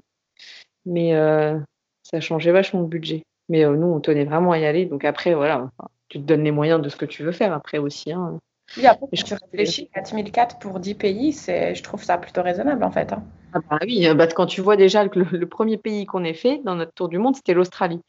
[0.87, 1.59] Mais euh,
[2.03, 3.23] ça changeait vachement le budget.
[3.49, 4.87] Mais euh, nous, on tenait vraiment à y aller.
[4.87, 5.71] Donc après, voilà,
[6.09, 8.13] tu te donnes les moyens de ce que tu veux faire après aussi.
[8.13, 8.39] hein.
[8.77, 12.43] Oui, après, quand je tu réfléchis, 4004 pour 10 pays, c'est, je trouve ça plutôt
[12.43, 13.13] raisonnable en fait.
[13.13, 13.23] hein.
[13.53, 16.25] Ah bah oui, euh, bah, quand tu vois déjà que le, le premier pays qu'on
[16.25, 18.01] ait fait dans notre tour du monde, c'était l'Australie.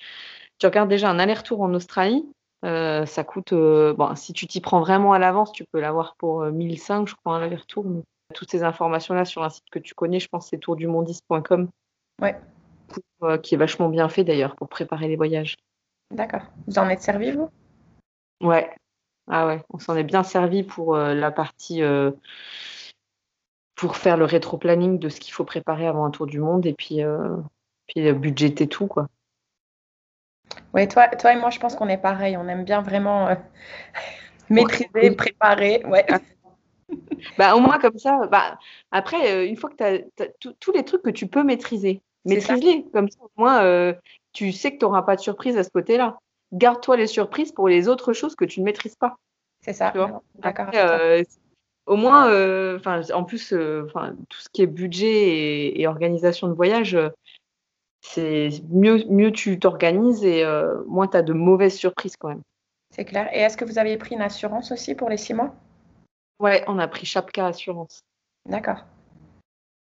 [0.57, 2.25] Tu regardes déjà un aller-retour en Australie,
[2.65, 6.15] euh, ça coûte, euh, bon, si tu t'y prends vraiment à l'avance, tu peux l'avoir
[6.17, 7.85] pour euh, 1005, je crois, un aller-retour.
[7.85, 8.01] mais
[8.33, 11.69] Toutes ces informations-là sur un site que tu connais, je pense, c'est tourdumondiste.com,
[12.21, 12.39] Ouais,
[13.23, 15.55] euh, qui est vachement bien fait d'ailleurs pour préparer les voyages.
[16.11, 16.43] d'accord.
[16.67, 17.49] Vous en êtes servi, vous?
[18.41, 18.69] Ouais,
[19.27, 22.11] ah ouais, on s'en est bien servi pour euh, la partie, euh,
[23.75, 26.73] pour faire le rétro-planning de ce qu'il faut préparer avant un tour du monde et
[26.73, 27.01] puis,
[27.87, 29.07] puis budgéter tout, quoi.
[30.73, 32.37] Oui, toi, toi et moi, je pense qu'on est pareil.
[32.37, 33.29] On aime bien vraiment
[34.49, 35.83] maîtriser, préparer.
[35.85, 36.05] Ouais.
[37.37, 38.57] Bah, au moins comme ça, bah,
[38.91, 39.83] après, euh, une fois que tu
[40.23, 40.27] as,
[40.59, 42.85] tous les trucs que tu peux maîtriser, maîtrise-les.
[42.93, 43.93] Comme ça, au moins, euh,
[44.33, 46.17] tu sais que tu n'auras pas de surprise à ce côté-là.
[46.53, 49.17] Garde-toi les surprises pour les autres choses que tu ne maîtrises pas.
[49.61, 49.93] C'est ça.
[50.35, 50.67] D'accord.
[50.73, 51.23] Euh,
[51.85, 52.79] au moins, euh,
[53.13, 56.97] en plus, tout ce qui est budget et, et organisation de voyage,
[58.01, 60.45] c'est mieux, mieux tu t'organises et
[60.87, 62.41] moins tu as de mauvaises surprises quand même.
[62.91, 63.29] C'est clair.
[63.33, 65.53] Et est-ce que vous aviez pris une assurance aussi pour les six mois?
[66.39, 68.01] Ouais, on a pris Chapka Assurance.
[68.45, 68.85] D'accord.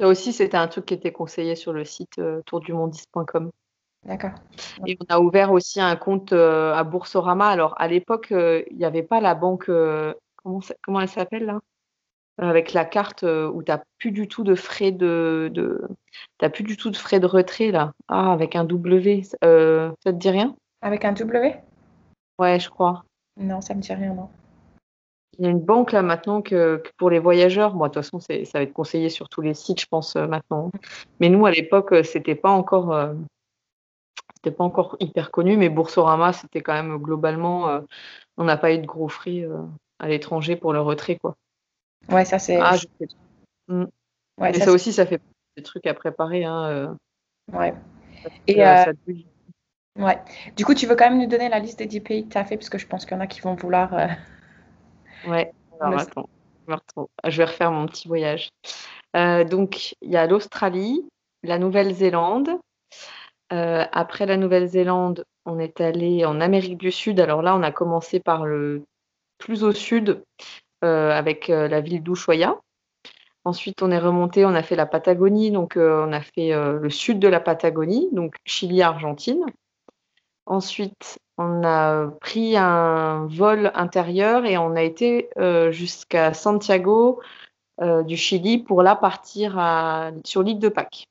[0.01, 3.51] Ça aussi, c'était un truc qui était conseillé sur le site euh, tourdumondiste.com.
[4.05, 4.33] D'accord.
[4.87, 7.49] Et on a ouvert aussi un compte euh, à Boursorama.
[7.49, 9.71] Alors, à l'époque, euh, il n'y avait pas la banque,
[10.37, 11.61] comment, ça- comment elle s'appelle là?
[12.39, 15.87] Avec la carte où tu n'as plus du tout de frais de, de...
[16.39, 17.93] t'as plus du tout de frais de retrait là.
[18.09, 19.23] Ah, avec un W.
[19.23, 20.57] Ça te dit rien?
[20.81, 21.55] Avec un W?
[22.39, 23.05] Ouais, je crois.
[23.37, 24.29] Non, ça me dit rien, non.
[25.39, 28.03] Il y a une banque là maintenant que, que pour les voyageurs, bon, de toute
[28.03, 30.71] façon, ça va être conseillé sur tous les sites, je pense, euh, maintenant.
[31.21, 33.15] Mais nous, à l'époque, euh, c'était pas encore, euh,
[34.37, 37.81] c'était pas encore hyper connu, mais Boursorama, c'était quand même globalement, euh,
[38.37, 39.63] on n'a pas eu de gros frais euh,
[39.99, 41.35] à l'étranger pour le retrait, quoi.
[42.11, 42.59] Ouais, ça c'est.
[42.61, 43.07] Ah, je sais.
[43.69, 43.87] ouais,
[44.39, 45.21] Mais ça, ça aussi, ça fait
[45.57, 46.97] des trucs à préparer, hein.
[47.53, 47.75] ouais.
[48.47, 48.93] Et, ça.
[49.99, 50.19] Ouais.
[50.57, 52.39] Du coup, tu veux quand même nous donner la liste des 10 pays que tu
[52.39, 53.93] as fait, parce que je pense qu'il y en a qui vont vouloir.
[53.95, 54.07] euh,
[55.27, 56.29] Ouais, alors attends,
[56.67, 57.09] je me retrouve.
[57.27, 58.51] Je vais refaire mon petit voyage.
[59.17, 61.05] Euh, donc, il y a l'Australie,
[61.43, 62.51] la Nouvelle-Zélande.
[63.53, 67.21] Euh, après la Nouvelle-Zélande, on est allé en Amérique du Sud.
[67.21, 68.85] Alors là, on a commencé par le
[69.39, 70.23] plus au sud
[70.85, 72.57] euh, avec la ville d'Ushuaia.
[73.45, 77.19] Ensuite, on est remonté, on a fait la Patagonie, donc on a fait le sud
[77.19, 79.45] de la Patagonie, donc Chili-Argentine.
[80.47, 87.21] Ensuite, on a pris un vol intérieur et on a été euh, jusqu'à Santiago
[87.81, 89.53] euh, du Chili pour là partir
[90.25, 91.07] sur l'île de Pâques.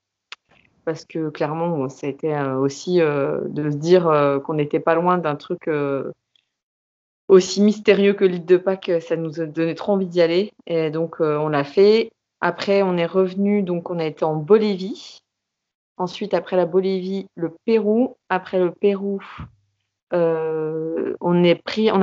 [0.85, 4.79] Parce que clairement, ça a été euh, aussi euh, de se dire euh, qu'on n'était
[4.79, 6.11] pas loin d'un truc euh,
[7.27, 10.51] aussi mystérieux que l'île de Pâques, ça nous a donné trop envie d'y aller.
[10.65, 12.09] Et donc, euh, on l'a fait.
[12.41, 15.21] Après, on est revenu, donc on a été en Bolivie.
[16.01, 18.17] Ensuite, après la Bolivie, le Pérou.
[18.27, 19.21] Après le Pérou,
[20.13, 21.55] euh, on, a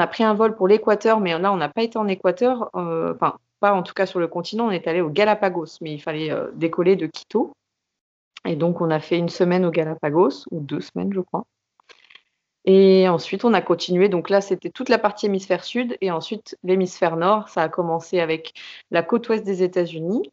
[0.07, 2.71] pris un vol pour l'Équateur, mais là, on n'a pas été en Équateur.
[2.77, 4.69] euh, Enfin, pas en tout cas sur le continent.
[4.69, 7.51] On est allé au Galapagos, mais il fallait euh, décoller de Quito.
[8.45, 11.45] Et donc, on a fait une semaine au Galapagos, ou deux semaines, je crois.
[12.67, 14.09] Et ensuite, on a continué.
[14.09, 15.97] Donc là, c'était toute la partie hémisphère sud.
[16.01, 18.53] Et ensuite, l'hémisphère nord, ça a commencé avec
[18.93, 20.31] la côte ouest des États-Unis,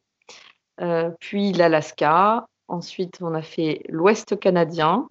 [1.20, 2.46] puis l'Alaska.
[2.68, 5.10] Ensuite, on a fait l'ouest canadien.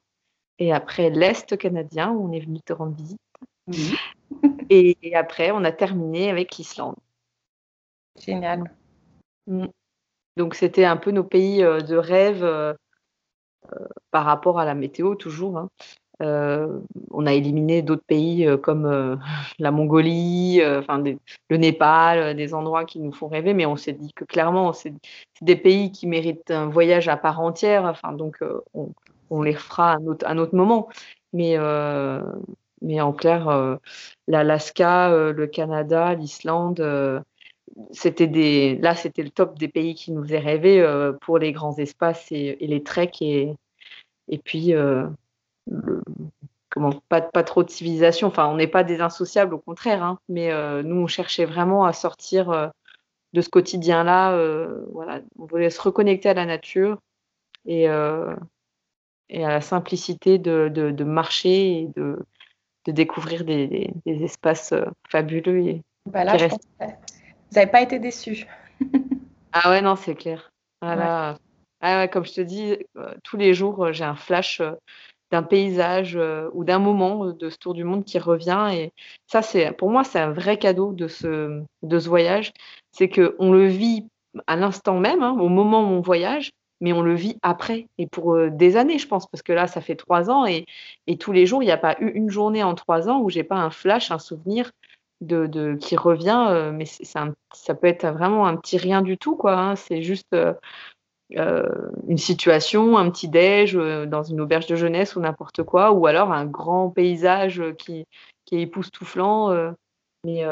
[0.59, 3.21] Et après, l'est canadien, où on est venu te rendre visite.
[4.71, 6.97] Et, et après, on a terminé avec l'Islande.
[8.19, 8.73] Génial.
[9.47, 9.67] Mm.
[10.37, 12.75] Donc, c'était un peu nos pays euh, de rêve euh,
[13.73, 15.59] euh, par rapport à la météo, toujours.
[15.59, 15.69] hein.
[16.23, 19.17] Euh, on a éliminé d'autres pays euh, comme euh,
[19.59, 24.25] la Mongolie, le Népal, des endroits qui nous font rêver, mais on s'est dit que
[24.25, 24.95] clairement, c'est
[25.41, 28.01] des pays qui méritent un voyage à part entière.
[28.17, 28.39] Donc,
[29.31, 30.89] on, les fera à un autre, à un autre moment.
[31.33, 31.57] Mais,
[32.81, 33.79] mais en clair,
[34.29, 37.25] l'Alaska, le Canada, l'Islande,
[37.91, 42.31] c'était là, c'était le top des pays qui nous rêver euh, pour les grands espaces
[42.31, 43.55] et, et les treks et,
[44.29, 44.73] et puis
[45.67, 46.03] le-
[46.71, 48.29] comment, pas, pas trop de civilisation.
[48.29, 50.03] Enfin, on n'est pas des insociables, au contraire.
[50.03, 50.19] Hein.
[50.29, 50.51] mais
[50.83, 52.73] nous, on cherchait vraiment à sortir
[53.33, 54.37] de ce quotidien-là.
[54.93, 56.99] voilà, on voulait se reconnecter à la nature
[57.65, 62.19] et, et à la simplicité de, de, marcher et de,
[62.87, 64.75] de découvrir des, des, espaces
[65.09, 65.61] fabuleux.
[65.61, 68.47] Et bah vous n'avez pas été déçus.
[69.53, 70.51] ah ouais, non, c'est clair.
[70.83, 71.39] Voilà.
[71.81, 72.79] Ah comme je te dis,
[73.23, 74.63] tous les jours, j'ai un flash
[75.31, 76.19] d'un paysage
[76.53, 78.69] ou d'un moment de ce tour du monde qui revient.
[78.73, 78.93] Et
[79.27, 82.53] ça, c'est pour moi, c'est un vrai cadeau de ce, de ce voyage.
[82.93, 84.07] C'est qu'on le vit
[84.47, 88.07] à l'instant même, hein, au moment où on voyage, mais on le vit après et
[88.07, 90.67] pour des années, je pense, parce que là, ça fait trois ans et,
[91.07, 93.31] et tous les jours, il n'y a pas eu une journée en trois ans où
[93.31, 94.71] j'ai pas un flash, un souvenir
[95.21, 99.57] de, de qui revient, mais ça peut être vraiment un petit rien du tout, quoi.
[99.57, 99.77] Hein.
[99.77, 100.55] c'est juste euh,
[101.31, 106.07] une situation, un petit déj euh, dans une auberge de jeunesse ou n'importe quoi, ou
[106.07, 108.07] alors un grand paysage qui,
[108.45, 109.71] qui est époustouflant, euh,
[110.25, 110.45] mais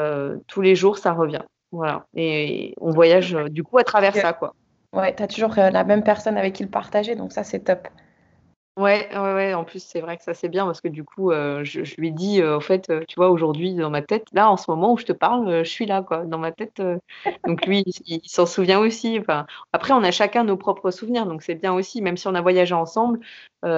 [0.47, 1.43] tous les jours ça revient.
[1.71, 2.05] Voilà.
[2.15, 4.53] Et on voyage du coup à travers ça, quoi.
[4.93, 7.87] Ouais, tu as toujours la même personne avec qui le partager, donc ça c'est top.
[8.75, 11.31] Ouais, ouais, ouais, en plus, c'est vrai que ça, c'est bien parce que du coup,
[11.31, 14.57] euh, je, lui ai dit, au fait, tu vois, aujourd'hui, dans ma tête, là, en
[14.57, 16.81] ce moment où je te parle, je suis là, quoi, dans ma tête.
[17.45, 19.19] donc lui, il, s'en souvient aussi.
[19.73, 22.41] Après, on a chacun nos propres souvenirs, donc c'est bien aussi, même si on a
[22.41, 23.19] voyagé ensemble,
[23.63, 23.69] il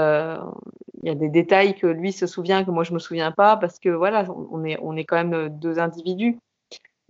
[1.04, 3.80] y a des détails que lui se souvient, que moi, je me souviens pas, parce
[3.80, 6.40] que voilà, on est, on est quand même deux individus.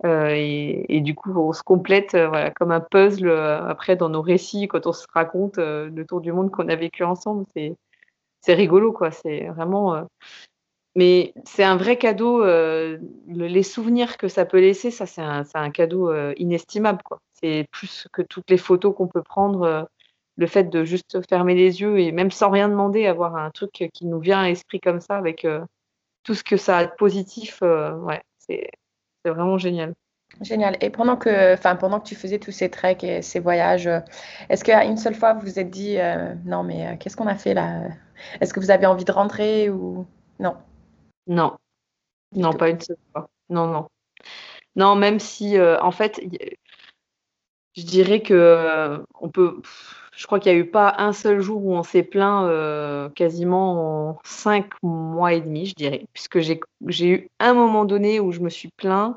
[0.04, 4.68] Et, et, du coup, on se complète voilà, comme un puzzle après dans nos récits
[4.68, 7.44] quand on se raconte le tour du monde qu'on a vécu ensemble.
[8.46, 9.10] C'est rigolo, quoi.
[9.10, 9.96] C'est vraiment.
[9.96, 10.04] Euh,
[10.94, 12.44] mais c'est un vrai cadeau.
[12.44, 17.20] Euh, les souvenirs que ça peut laisser, ça, c'est un, cadeau euh, inestimable, quoi.
[17.34, 19.88] C'est plus que toutes les photos qu'on peut prendre.
[20.36, 23.90] le fait de juste fermer les yeux et même sans rien demander, avoir un truc
[23.92, 25.46] qui nous vient à l'esprit comme ça, avec
[26.24, 28.70] tout ce que ça a de positif, ouais, c'est
[29.30, 29.94] vraiment génial.
[30.40, 30.76] Génial.
[30.80, 33.88] Et pendant que, enfin, pendant que tu faisais tous ces treks et ces voyages,
[34.48, 35.96] est-ce qu'à une seule fois vous vous êtes dit
[36.44, 37.82] non mais qu'est-ce qu'on a fait là?
[38.40, 40.06] Est-ce que vous avez envie de rentrer ou
[40.40, 40.56] non?
[41.26, 41.56] Non,
[42.32, 43.28] non, pas une seule fois.
[43.48, 43.88] Non, non.
[44.74, 46.20] Non, même si, euh, en fait,
[47.76, 49.62] je dirais que euh, on peut.
[50.16, 53.10] Je crois qu'il n'y a eu pas un seul jour où on s'est plaint euh,
[53.10, 58.32] quasiment en cinq mois et demi, je dirais, puisque j'ai eu un moment donné où
[58.32, 59.16] je me suis plaint,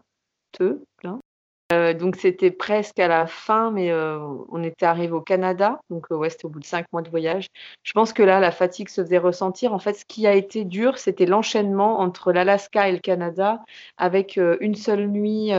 [1.71, 6.07] euh, donc c'était presque à la fin, mais euh, on était arrivé au Canada, donc
[6.09, 7.47] ouais, c'était au bout de cinq mois de voyage.
[7.83, 9.71] Je pense que là, la fatigue se faisait ressentir.
[9.73, 13.63] En fait, ce qui a été dur, c'était l'enchaînement entre l'Alaska et le Canada,
[13.97, 15.51] avec une seule nuit,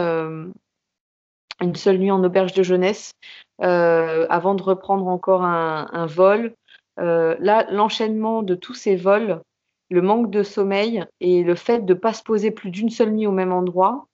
[1.61, 3.13] une seule nuit en auberge de jeunesse,
[3.59, 6.55] avant de reprendre encore un, vol.
[6.97, 9.43] là, l'enchaînement de tous ces vols,
[9.91, 13.11] le manque de sommeil et le fait de ne pas se poser plus d'une seule
[13.11, 14.07] nuit au même endroit,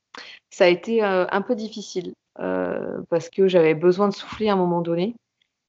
[0.50, 4.54] ça a été euh, un peu difficile euh, parce que j'avais besoin de souffler à
[4.54, 5.14] un moment donné.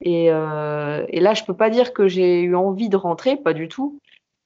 [0.02, 3.68] Et, euh, là, je peux pas dire que j'ai eu envie de rentrer, pas du
[3.68, 4.00] tout,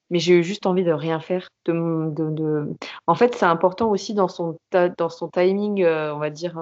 [0.10, 1.50] mais j'ai eu juste envie de rien faire.
[1.66, 2.74] De...
[3.06, 6.58] En fait, c'est important aussi dans son, dans son timing, on va dire,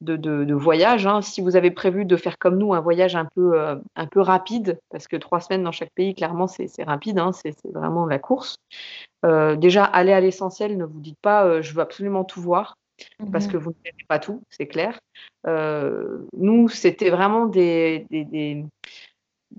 [0.00, 1.06] de, de, voyage.
[1.06, 1.22] Hein.
[1.22, 3.58] Si vous avez prévu de faire comme nous un voyage un peu,
[3.96, 7.54] un peu rapide, parce que trois semaines dans chaque pays, clairement, c'est rapide, hein, c'est
[7.72, 8.56] vraiment la course.
[9.26, 12.76] Euh, déjà, allez à l'essentiel, ne vous dites pas euh, je veux absolument tout voir,
[13.32, 13.52] parce mhm.
[13.52, 14.98] que vous ne savez pas tout, c'est clair.
[15.46, 18.64] Euh, nous, c'était vraiment des, des,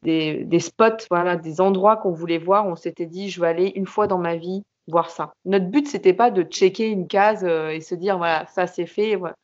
[0.03, 2.65] des, des, spots, voilà, des endroits qu'on voulait voir.
[2.67, 5.33] On s'était dit je veux aller une fois dans ma vie voir ça.
[5.43, 9.15] Notre but, c'était pas de checker une case et se dire voilà, ça c'est fait.
[9.15, 9.35] Voilà.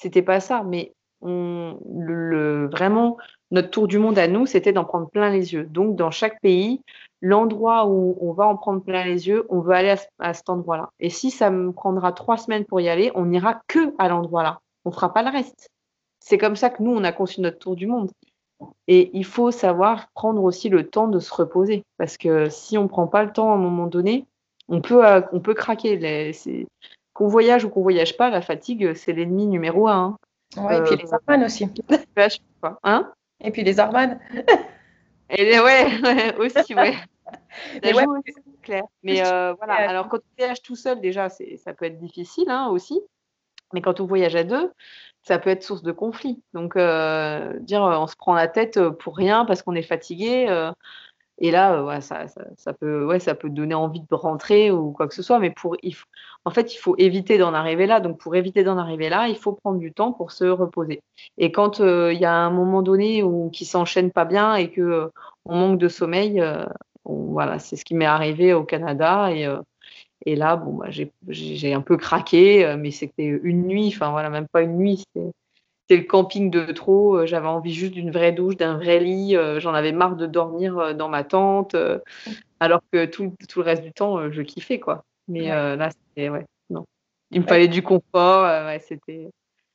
[0.00, 3.18] C'était pas ça, mais vraiment,
[3.50, 5.64] notre tour du monde à nous, c'était d'en prendre plein les yeux.
[5.64, 6.80] Donc, dans chaque pays,
[7.20, 10.88] l'endroit où on va en prendre plein les yeux, on veut aller à, cet endroit-là.
[11.00, 14.60] Et si ça me prendra trois semaines pour y aller, on n'ira que à l'endroit-là.
[14.86, 15.68] On fera pas le reste.
[16.20, 18.10] C'est comme ça que nous, on a conçu notre tour du monde.
[18.88, 21.84] Et il faut savoir prendre aussi le temps de se reposer.
[21.98, 24.24] Parce que si on ne prend pas le temps à un moment donné,
[24.68, 26.32] on peut, euh, on peut craquer.
[27.20, 30.16] Qu'on voyage ou qu'on voyage pas, la fatigue, c'est l'ennemi numéro un.
[30.56, 30.64] Hein.
[30.64, 31.68] Ouais, et puis euh, les hormones aussi.
[32.82, 34.18] Hein et puis les hormones.
[35.28, 35.86] Et ouais,
[36.38, 36.94] aussi, ouais.
[37.84, 37.92] Mais
[38.62, 38.82] clair.
[39.02, 42.68] Mais euh, voilà, alors quand on voyage tout seul, déjà, ça peut être difficile hein,
[42.68, 43.00] aussi.
[43.74, 44.72] Mais quand on voyage à deux,
[45.22, 46.42] ça peut être source de conflit.
[46.54, 50.46] Donc, euh, dire on se prend la tête pour rien parce qu'on est fatigué.
[51.40, 52.26] Euh, et là, ouais, ça,
[52.56, 55.38] ça, peut, ouais, ça peut donner envie de rentrer ou quoi que ce soit.
[55.38, 55.76] Mais pour,
[56.44, 58.00] en fait, il faut éviter d'en arriver là.
[58.00, 61.00] Donc, pour éviter d'en arriver là, il faut prendre du temps pour se reposer.
[61.38, 65.10] Et quand il y a un moment donné où qui s'enchaîne pas bien et que
[65.44, 66.42] on manque de sommeil,
[67.04, 69.48] voilà, c'est ce qui m'est arrivé au Canada et
[70.26, 70.88] et là, bon, bah,
[71.28, 75.04] j'ai un peu craqué, mais c'était une nuit, enfin voilà, même pas une nuit,
[75.90, 77.26] c'était le camping de trop.
[77.26, 79.36] J'avais envie juste d'une vraie douche, d'un vrai lit.
[79.58, 81.74] J'en avais marre de dormir dans ma tente,
[82.60, 85.04] alors que tout, tout, le reste du temps, je kiffais quoi.
[85.26, 86.84] Mais là, c'était ouais, non.
[87.32, 88.44] Il me fallait du confort.
[88.44, 89.30] ouais, c'était.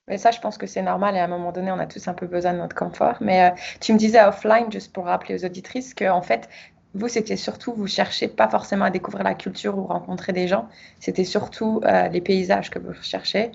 [0.08, 2.08] Mais ça, je pense que c'est normal et à un moment donné, on a tous
[2.08, 3.18] un peu besoin de notre confort.
[3.22, 6.48] Mais tu me disais offline, juste pour rappeler aux auditrices, que en fait,
[6.96, 10.70] vous, c'était surtout, vous cherchez pas forcément à découvrir la culture ou rencontrer des gens,
[11.00, 13.52] c'était surtout euh, les paysages que vous cherchez.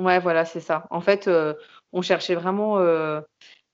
[0.00, 0.86] Ouais, voilà, c'est ça.
[0.90, 1.54] En fait, euh,
[1.92, 3.20] on cherchait vraiment euh,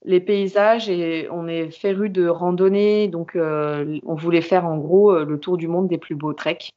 [0.05, 5.41] les paysages et on est féru de randonnée, donc on voulait faire en gros le
[5.41, 6.71] tour du monde des plus beaux treks.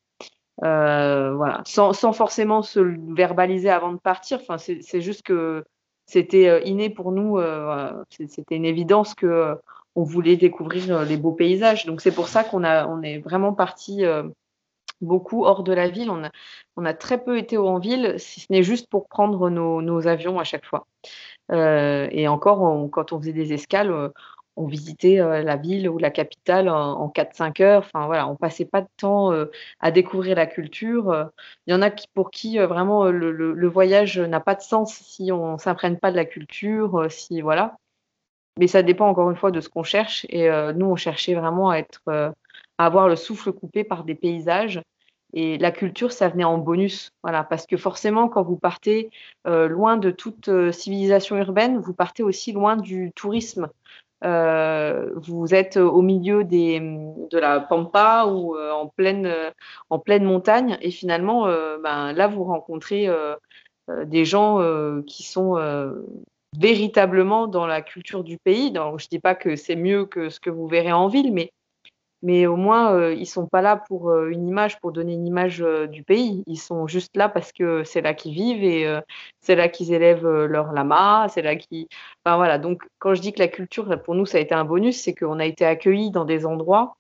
[0.61, 2.79] voilà, sans, forcément se
[3.13, 4.39] verbaliser avant de partir.
[4.41, 5.63] Enfin, c'est juste que
[6.05, 7.39] c'était inné pour nous.
[8.09, 9.57] c'était une évidence que
[9.95, 11.85] on voulait découvrir euh, les beaux paysages.
[11.85, 14.23] Donc c'est pour ça qu'on a, est vraiment parti euh,
[15.01, 16.09] beaucoup hors de la ville.
[16.09, 16.31] On a,
[16.77, 20.39] on a très peu été en ville, si ce n'est juste pour prendre nos, avions
[20.39, 20.87] à chaque fois.
[21.51, 24.11] Euh, et encore, quand on faisait des escales,
[24.55, 27.83] on visitait la ville ou la capitale en, 4-5 heures.
[27.85, 29.31] Enfin voilà, on passait pas de temps
[29.79, 31.29] à découvrir la culture.
[31.67, 35.31] Il y en a qui, pour qui vraiment le, voyage n'a pas de sens si
[35.31, 37.77] on s'imprègne pas de la culture, si voilà.
[38.59, 40.25] Mais ça dépend encore une fois de ce qu'on cherche.
[40.29, 42.29] Et euh, nous, on cherchait vraiment à être, euh,
[42.80, 44.82] avoir le souffle coupé par des paysages.
[45.34, 49.11] Et la culture, ça venait en bonus, voilà, parce que forcément, quand vous partez
[49.45, 53.69] euh, loin de toute civilisation urbaine, vous partez aussi loin du tourisme.
[54.23, 59.32] vous êtes au milieu des, de la pampa ou en pleine,
[59.91, 61.45] en pleine montagne, et finalement,
[61.84, 63.07] ben, là, vous rencontrez
[63.88, 64.59] des gens
[65.05, 65.57] qui sont
[66.57, 68.71] véritablement dans la culture du pays.
[68.71, 71.34] Donc, je ne dis pas que c'est mieux que ce que vous verrez en ville,
[71.34, 71.51] mais,
[72.22, 75.26] mais au moins, euh, ils sont pas là pour euh, une image, pour donner une
[75.26, 76.43] image euh, du pays.
[76.47, 78.99] Ils sont juste là parce que c'est là qu'ils vivent et
[79.39, 81.88] c'est là qu'ils élèvent leur lama, c'est là qu'ils...
[82.26, 82.57] Enfin, voilà.
[82.57, 85.13] Donc, quand je dis que la culture, pour nous, ça a été un bonus, c'est
[85.15, 86.97] qu'on a été accueillis dans des endroits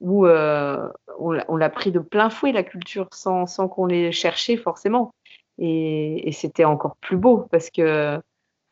[0.00, 5.12] où on, l'a pris de plein fouet, la culture, sans, sans qu'on l'ait cherché forcément.
[5.58, 8.20] Et c'était encore plus beau parce que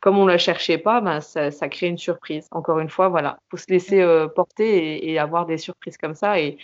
[0.05, 2.47] comme on ne la cherchait pas, ben, ça, crée une surprise.
[2.51, 6.39] Encore une fois, voilà, faut se laisser euh, porter et, avoir des surprises comme ça.
[6.39, 6.59] Et,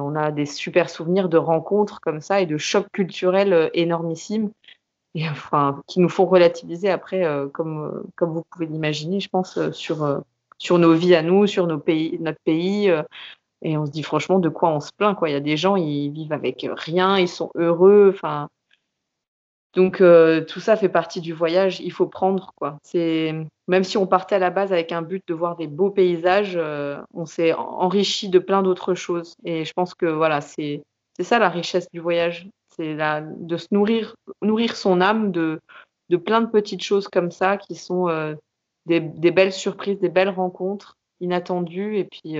[0.00, 4.50] on a des super souvenirs de rencontres comme ça et de chocs culturels euh, énormissimes.
[5.14, 9.70] Et, enfin, qui nous font relativiser après, euh, comme, comme vous pouvez l'imaginer, je pense,
[9.70, 10.22] sur,
[10.58, 12.92] sur nos vies à nous, sur nos pays, notre pays.
[13.62, 15.16] et on se dit franchement de quoi on se plaint.
[15.16, 15.28] Quoi.
[15.30, 18.10] Il y a des gens, ils vivent avec rien, ils sont heureux.
[18.12, 18.48] Enfin,
[19.74, 22.78] donc euh, tout ça fait partie du voyage, il faut prendre quoi.
[22.82, 23.34] C'est
[23.66, 26.54] même si on partait à la base avec un but de voir des beaux paysages,
[26.56, 29.34] euh, on s'est enrichi de plein d'autres choses.
[29.44, 30.82] Et je pense que voilà, c'est
[31.16, 35.60] c'est ça la richesse du voyage, c'est de se nourrir nourrir son âme de
[36.10, 38.34] de plein de petites choses comme ça qui sont euh,
[38.86, 42.36] des, des, belles surprises, des belles rencontres inattendues et puis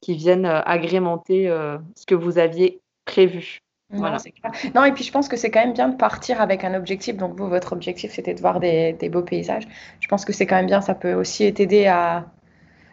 [0.00, 1.46] qui viennent agrémenter
[1.94, 3.60] ce que vous aviez prévu.
[4.74, 7.16] Non, et puis je pense que c'est quand même bien de partir avec un objectif.
[7.16, 9.66] Donc, vous, votre objectif, c'était de voir des, beaux paysages.
[10.00, 10.80] Je pense que c'est quand même bien.
[10.80, 12.26] Ça peut aussi t'aider à,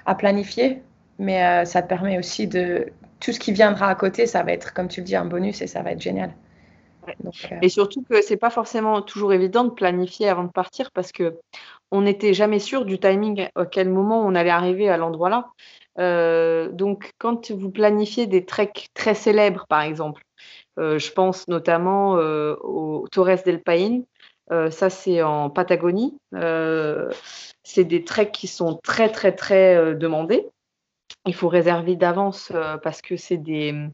[0.05, 0.81] à, planifier,
[1.17, 2.87] mais euh, ça te permet aussi de.
[3.19, 5.61] Tout ce qui viendra à côté, ça va être, comme tu le dis, un bonus
[5.61, 6.31] et ça va être génial.
[7.07, 11.11] Euh, et surtout que c'est pas forcément toujours évident de planifier avant de partir parce
[11.11, 11.37] que
[11.91, 15.47] on n'était jamais sûr du timing à quel moment on allait arriver à l'endroit là.
[15.99, 20.23] Euh, donc, quand vous planifiez des treks très célèbres, par exemple,
[20.79, 24.05] je pense notamment euh, au Torres del Paine.
[24.51, 26.17] Euh, ça, c'est en Patagonie.
[27.63, 30.47] c'est des treks qui sont très, très, très demandés.
[31.25, 32.51] Il faut réserver d'avance
[32.81, 33.91] parce que c'est des hum,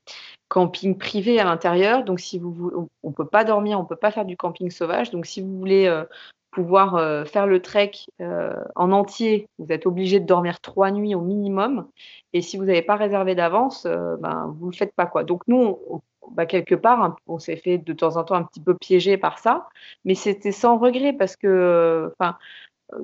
[0.48, 2.04] campings privés à l'intérieur.
[2.04, 4.70] Donc, si vous, on ne peut pas dormir, on ne peut pas faire du camping
[4.70, 5.10] sauvage.
[5.12, 6.04] Donc, si vous voulez
[6.52, 11.88] pouvoir faire le trek en entier, vous êtes obligé de dormir trois nuits au minimum.
[12.32, 15.08] Et si vous n'avez pas réservé d'avance, ben, vous ne le faites pas.
[15.08, 15.24] Quoi.
[15.24, 16.02] Donc nous, on,
[16.32, 19.40] bah, quelque part, on s'est fait de temps en temps un petit peu piéger par
[19.40, 19.68] ça,
[20.06, 22.38] mais c'était sans regret parce que enfin,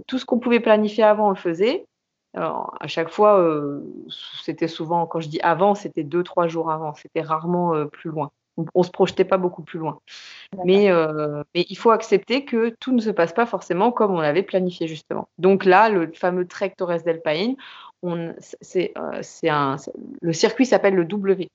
[0.07, 1.85] tout ce qu'on pouvait planifier avant, on le faisait.
[2.33, 3.81] Alors, à chaque fois, euh,
[4.43, 8.09] c'était souvent, quand je dis avant, c'était deux, trois jours avant, c'était rarement euh, plus
[8.09, 8.31] loin.
[8.57, 9.99] On, ne se projetait pas beaucoup plus loin.
[10.65, 14.19] Mais, euh, mais, il faut accepter que tout ne se passe pas forcément comme on
[14.19, 15.27] l'avait planifié, justement.
[15.37, 17.55] Donc là, le fameux Trek Torres del Paine,
[18.03, 19.75] on, c'est, un,
[20.21, 21.49] le circuit s'appelle le W.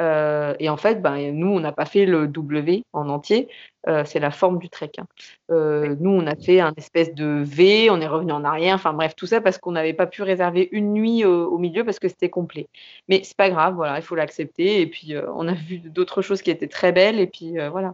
[0.00, 3.48] Euh, et en fait, ben, nous, on n'a pas fait le W en entier.
[3.88, 4.90] Euh, c'est la forme du trek.
[4.98, 5.06] Hein.
[5.50, 8.74] Euh, nous, on a fait un espèce de V, on est revenu en arrière.
[8.74, 11.98] Enfin bref, tout ça parce qu'on n'avait pas pu réserver une nuit au, milieu parce
[11.98, 12.68] que c'était complet.
[13.08, 14.80] Mais c'est pas grave, voilà, il faut l'accepter.
[14.80, 17.20] Et puis, on a vu d'autres choses qui étaient très belles.
[17.20, 17.92] Et puis, voilà.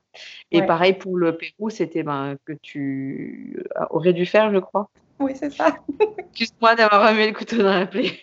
[0.51, 4.89] Et pareil pour le Pérou, c'était ben, que tu aurais dû faire, je crois.
[5.23, 5.77] Oui, c'est ça.
[6.19, 8.21] Excuse-moi d'avoir remis le couteau dans la plaie.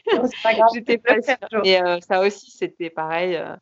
[0.73, 1.61] J'étais pas sûre.
[1.63, 3.35] Et euh, ça aussi, c'était pareil.
[3.35, 3.55] Euh,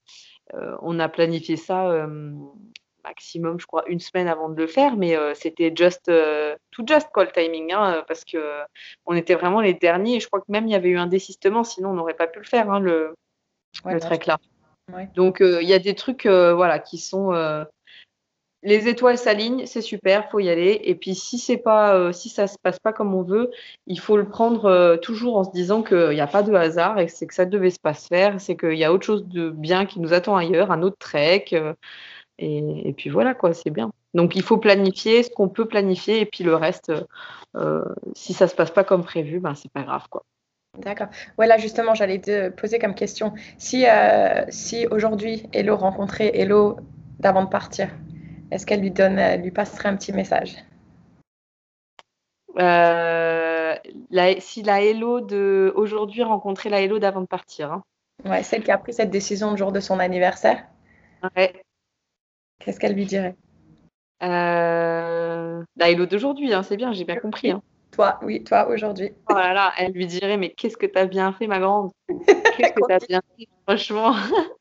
[0.56, 2.08] euh, on a planifié ça
[3.04, 6.12] maximum, je crois, une semaine avant de le faire, mais c'était just,
[6.72, 8.38] tout just call timing, hein, parce que
[9.06, 10.20] on était vraiment les derniers.
[10.20, 12.40] je crois que même il y avait eu un désistement, sinon on n'aurait pas pu
[12.40, 13.16] le faire, hein, le,
[13.86, 14.40] le trek là.
[15.16, 17.32] Donc il y a des trucs, voilà, qui sont
[18.68, 20.82] les étoiles s'alignent, c'est super, faut y aller.
[20.84, 23.50] Et puis si c'est pas, euh, si ça se passe pas comme on veut,
[23.86, 27.00] il faut le prendre euh, toujours en se disant qu'il n'y a pas de hasard
[27.00, 29.52] et c'est que ça devait se pas faire, c'est qu'il y a autre chose de
[29.52, 31.46] bien qui nous attend ailleurs, un autre trek.
[31.54, 31.74] Euh,
[32.40, 33.90] et, puis voilà quoi, c'est bien.
[34.14, 36.92] Donc il faut planifier ce qu'on peut planifier et puis le reste,
[38.16, 40.24] si ça se passe pas comme prévu, ben c'est pas grave quoi.
[40.78, 41.08] D'accord.
[41.38, 43.34] Voilà, justement, j'allais te poser comme question.
[43.58, 43.86] Si,
[44.50, 46.78] si aujourd'hui Hello rencontrait Hello
[47.20, 47.90] d'avant de partir,
[48.52, 50.56] est-ce qu'elle lui donne, lui passerait un petit message?
[52.60, 53.76] Euh,
[54.40, 57.72] Si la Hello de aujourd'hui rencontrait la Hello d'avant de partir.
[57.72, 57.84] Hein.
[58.26, 60.66] Ouais, celle qui a pris cette décision le jour de son anniversaire.
[61.36, 61.62] Ouais.
[62.60, 63.36] Qu'est-ce qu'elle lui dirait?
[64.24, 67.52] Euh, La Hello d'aujourd'hui, hein, c'est bien, j'ai bien compris.
[67.52, 67.62] Hein.
[67.92, 69.12] Toi, oui, toi aujourd'hui.
[69.30, 71.92] Oh là là, elle lui dirait mais qu'est-ce que tu as bien fait, ma grande?
[72.10, 74.14] Qu'est-ce que tu as bien fait, franchement?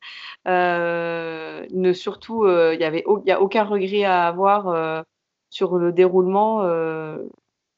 [0.47, 5.03] ne, surtout, euh, il y n'y a aucun regret à avoir euh,
[5.51, 6.62] sur le déroulement.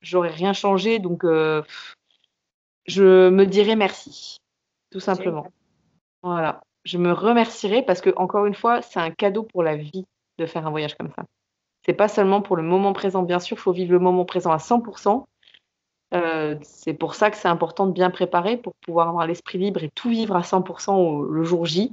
[0.01, 1.25] J'aurais rien changé, donc
[2.87, 4.39] je me dirais merci,
[4.91, 5.47] tout simplement.
[6.23, 10.05] Voilà, je me remercierai parce que encore une fois, c'est un cadeau pour la vie
[10.39, 11.25] de faire un voyage comme ça.
[11.85, 14.53] C'est pas seulement pour le moment présent, bien sûr, il faut vivre le moment présent
[14.53, 15.25] à 100%.
[16.62, 19.91] c'est pour ça que c'est important de bien préparer pour pouvoir avoir l'esprit libre et
[19.95, 21.93] tout vivre à 100% le jour J.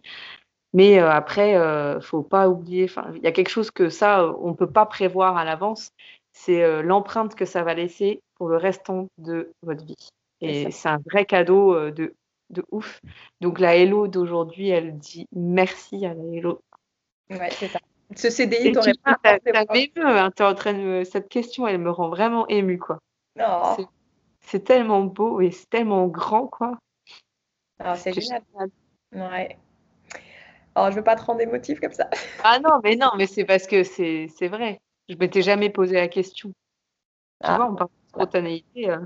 [0.76, 4.30] Mais euh, après, il euh, faut pas oublier, il y a quelque chose que ça,
[4.42, 5.94] on ne peut pas prévoir à l'avance,
[6.34, 10.10] c'est euh, l'empreinte que ça va laisser pour le restant de votre vie.
[10.42, 12.14] Et c'est un vrai cadeau de,
[12.50, 13.00] de ouf.
[13.40, 16.60] Donc la Hello d'aujourd'hui, elle dit merci à la Hello.
[17.30, 17.80] Ouais, c'est ça.
[18.14, 19.18] Ce CDI, t'aurais pas.
[19.24, 23.00] Hein, en train de, cette question, elle me rend vraiment émue, quoi.
[24.42, 26.78] C'est tellement beau et c'est tellement grand, quoi.
[27.96, 28.44] c'est génial.
[29.14, 29.58] Ouais.
[30.76, 32.10] Alors, je veux pas te rendre émotif comme ça.
[32.44, 34.80] Ah non, mais non, mais c'est parce que c'est vrai.
[35.10, 36.50] Je m'étais jamais posé la question.
[36.50, 36.56] Tu
[37.44, 37.58] ah.
[37.58, 38.90] vois, on parle de spontanéité.
[38.90, 39.00] Euh,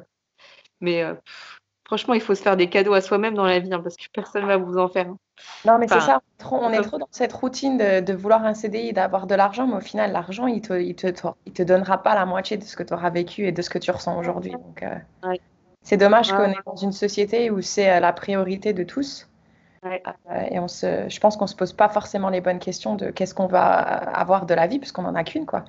[0.82, 1.14] mais euh,
[1.86, 4.06] franchement, il faut se faire des cadeaux à soi-même dans la vie hein, parce que
[4.14, 5.08] personne ne va vous en faire.
[5.08, 5.18] Hein.
[5.66, 6.22] Non, mais c'est ça.
[6.52, 9.82] on est trop dans cette routine de, vouloir un CDI, d'avoir de l'argent, mais au
[9.82, 11.08] final, l'argent, il te, il, te,
[11.46, 13.70] il te donnera pas la moitié de ce que tu auras vécu et de ce
[13.70, 14.52] que tu ressens aujourd'hui.
[14.52, 15.36] Donc, euh,
[15.82, 19.30] c'est dommage qu'on est dans une société où c'est la priorité de tous.
[19.86, 23.12] Euh, et on se, je pense qu'on se pose pas forcément les bonnes questions de
[23.12, 25.66] qu'est-ce qu'on va avoir de la vie, puisqu'on en a qu'une, quoi.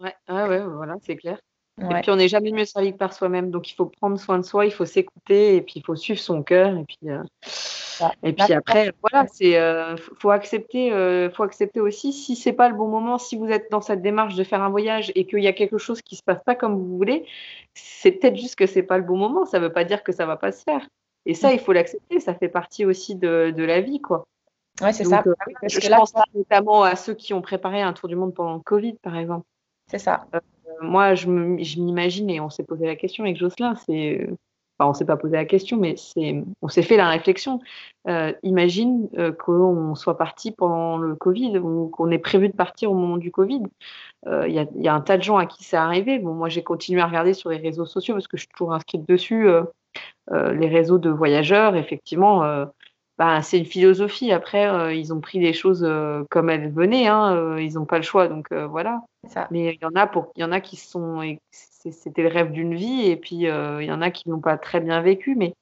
[0.00, 1.38] Ouais, ouais, voilà, c'est clair.
[1.80, 4.36] Et puis on n'est jamais mieux servi que par soi-même, donc il faut prendre soin
[4.36, 7.10] de soi, il faut s'écouter, et puis il faut suivre son cœur, et puis.
[7.10, 7.22] Euh,
[8.22, 10.90] et puis après, voilà, c'est euh, faut accepter,
[11.34, 14.34] faut accepter aussi si c'est pas le bon moment, si vous êtes dans cette démarche
[14.34, 16.76] de faire un voyage et qu'il y a quelque chose qui se passe pas comme
[16.76, 17.26] vous voulez,
[17.74, 19.44] c'est peut-être juste que c'est pas le bon moment.
[19.44, 20.86] Ça veut pas dire que ça va pas se faire.
[21.26, 24.26] Et ça, il faut l'accepter, ça fait partie aussi de, de la vie, quoi.
[24.80, 25.22] Ouais, c'est ça.
[25.26, 25.34] Euh,
[25.68, 28.94] je pense notamment à ceux qui ont préparé un tour du monde pendant le Covid,
[29.02, 29.46] par exemple.
[29.88, 30.26] C'est ça.
[30.34, 30.40] Euh,
[30.80, 34.28] moi, je m'imagine, et on s'est posé la question avec Jocelyn, c'est.
[34.78, 37.60] Enfin, on s'est pas posé la question, mais c'est, on s'est fait la réflexion.
[38.08, 42.94] Euh, imagine qu'on soit parti pendant le Covid ou qu'on ait prévu de partir au
[42.94, 43.62] moment du Covid.
[44.24, 46.18] Il y, a, y, a un tas de gens à qui c'est arrivé.
[46.18, 48.72] Bon, moi, j'ai continué à regarder sur les réseaux sociaux parce que je suis toujours
[48.72, 49.50] inscrite dessus.
[50.32, 52.66] Euh, les réseaux de voyageurs, effectivement, euh,
[53.18, 54.32] bah, c'est une philosophie.
[54.32, 55.86] Après, euh, ils ont pris les choses
[56.30, 57.08] comme elles venaient.
[57.08, 58.28] Hein, ils n'ont pas le choix.
[58.28, 59.02] Donc voilà.
[59.50, 61.20] Mais il y en a pour, il y en a qui sont,
[61.50, 64.80] c'était le rêve d'une vie, et puis il y en a qui n'ont pas très
[64.80, 65.34] bien vécu.
[65.36, 65.54] Mais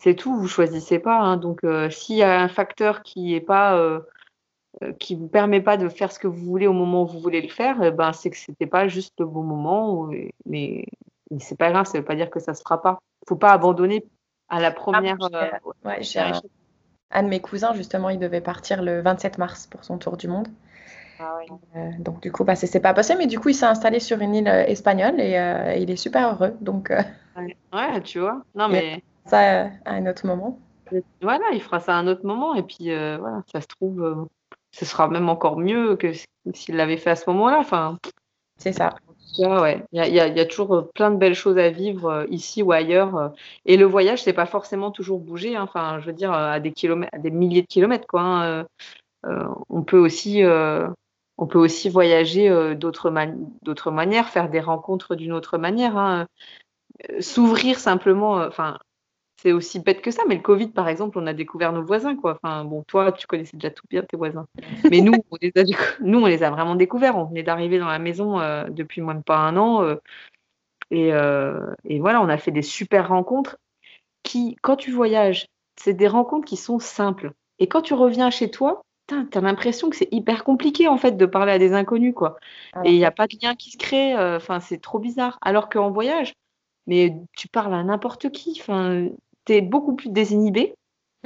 [0.00, 0.36] c'est tout.
[0.36, 1.18] Vous choisissez pas.
[1.18, 1.36] Hein.
[1.36, 4.02] donc s'il y a un facteur qui est pas
[4.98, 7.40] qui vous permet pas de faire ce que vous voulez au moment où vous voulez
[7.40, 10.08] le faire, eh ben c'est que c'était pas juste le bon moment.
[10.44, 10.84] Mais,
[11.30, 13.52] mais c'est pas grave, ça veut pas dire que ça se fera pas faut pas
[13.52, 14.04] abandonner
[14.48, 15.16] à la première.
[15.32, 16.40] Ah, ouais, j'ai un,
[17.10, 20.28] un, de mes cousins, justement, il devait partir le 27 mars pour son tour du
[20.28, 20.48] monde.
[21.18, 21.38] Ah
[21.76, 24.20] euh, donc du coup, bah, c'est pas passé, mais du coup, il s'est installé sur
[24.20, 26.54] une île euh, espagnole et euh, il est super heureux.
[26.60, 26.92] Donc,
[27.36, 28.00] ouais.
[28.02, 28.42] tu vois.
[28.54, 30.58] Non mais ça à un autre moment.
[31.20, 32.54] Voilà, il fera ça à un autre moment.
[32.54, 34.24] Et puis, euh, voilà, ça se trouve, euh,
[34.70, 36.12] ce sera même encore mieux que
[36.52, 37.58] s'il l'avait fait à ce moment-là.
[37.58, 37.98] Enfin,
[38.56, 38.94] c'est ça.
[39.38, 43.32] Ouais, il y a, toujours plein de belles choses à vivre ici ou ailleurs.
[43.64, 45.56] Et le voyage, c'est pas forcément toujours bouger.
[45.56, 45.62] Hein.
[45.62, 48.22] Enfin, je veux dire, à des kilomètres, à des milliers de kilomètres, quoi.
[48.22, 48.66] Hein.
[49.68, 50.42] on peut aussi
[51.38, 53.10] on peut aussi voyager euh, d'autres,
[53.90, 55.96] manières, faire des rencontres d'une autre manière.
[55.96, 56.26] Hein.
[57.10, 58.78] Euh, s'ouvrir simplement, euh, enfin,
[59.46, 62.16] c'est aussi bête que ça, mais le Covid, par exemple, on a découvert nos voisins,
[62.16, 62.40] quoi.
[62.42, 64.48] Enfin, bon, toi, tu connaissais déjà tout bien tes voisins.
[64.90, 65.62] Mais nous, on les a,
[66.00, 67.16] nous, on les a vraiment découverts.
[67.16, 68.38] On venait d'arriver dans la maison
[68.68, 69.96] depuis moins de pas un an.
[70.90, 71.10] et,
[71.84, 73.56] et, voilà, on a fait des super rencontres
[74.24, 77.30] qui, quand tu voyages, c'est des rencontres qui sont simples.
[77.60, 81.12] Et quand tu reviens chez toi, tu as l'impression que c'est hyper compliqué en fait
[81.12, 82.36] de parler à des inconnus quoi.
[82.72, 84.98] Ah et il n'y a pas de lien qui se crée, euh, enfin c'est trop
[84.98, 85.38] bizarre.
[85.42, 86.34] Alors qu'en voyage,
[86.86, 89.08] mais tu parles à n'importe qui, enfin
[89.46, 90.74] tu es beaucoup plus désinhibé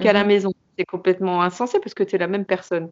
[0.01, 0.29] qu'à la mhm.
[0.29, 0.53] maison.
[0.79, 2.91] C'est complètement insensé parce que tu es la même personne.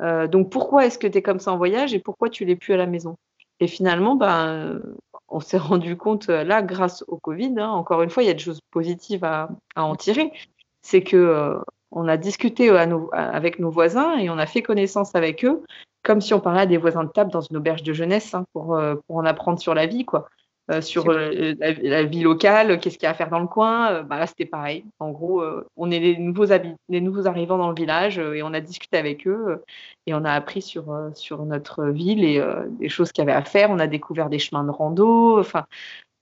[0.00, 2.56] Euh, donc pourquoi est-ce que tu es comme ça en voyage et pourquoi tu l'es
[2.56, 3.16] plus à la maison?
[3.60, 4.80] Et finalement, ben,
[5.28, 8.30] on s'est rendu compte euh, là, grâce au Covid, hein, encore une fois, il y
[8.30, 10.32] a des choses positives à, à en tirer.
[10.82, 11.58] C'est que
[11.90, 15.62] on a discuté avec nos voisins et on a fait connaissance avec eux,
[16.02, 18.44] comme si on parlait à des voisins de table dans une auberge de jeunesse hein,
[18.56, 20.28] euh, pour, en apprendre sur la vie, quoi.
[20.70, 24.02] Euh, sur euh, la, vie locale, qu'est-ce qu'il y a à faire dans le coin.
[24.02, 24.84] bah là, c'était pareil.
[24.98, 25.42] En gros,
[25.76, 26.44] on est les nouveaux,
[26.88, 29.64] les nouveaux arrivants dans le village et on a discuté avec eux
[30.06, 32.42] et on a appris sur, sur notre ville et
[32.78, 33.70] des choses qu'il y avait à faire.
[33.70, 35.40] On a découvert des chemins de rando.
[35.40, 35.64] Enfin,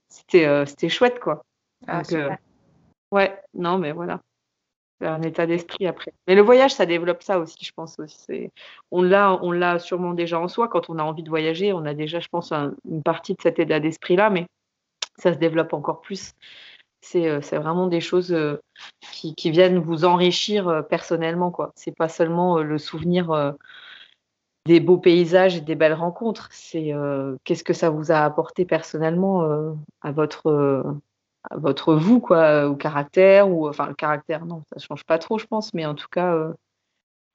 [0.09, 1.43] c'était c'était chouette, quoi.
[1.89, 2.03] Ah,
[3.11, 4.21] ouais, non, mais voilà
[5.01, 6.13] un état d'esprit après.
[6.27, 7.99] Mais le voyage, ça développe ça aussi, je pense.
[7.99, 8.51] Aussi.
[8.91, 10.69] On l'a, on sûrement déjà en soi.
[10.69, 13.59] Quand on a envie de voyager, on a déjà, je pense, une partie de cet
[13.59, 14.47] état d'esprit-là, mais
[15.19, 16.35] ça se développe encore plus.
[17.01, 18.61] C'est, euh, vraiment des choses euh,
[19.13, 21.55] qui, viennent vous enrichir euh, personnellement.
[21.57, 23.55] Ce C'est pas seulement le souvenir
[24.67, 26.49] des beaux paysages et des belles rencontres.
[26.51, 26.93] C'est
[27.45, 30.97] qu'est-ce que ça vous a apporté personnellement à votre
[31.55, 35.47] votre vous, quoi, au caractère, ou enfin le caractère, non, ça change pas trop, je
[35.47, 36.53] pense, mais en tout cas, euh,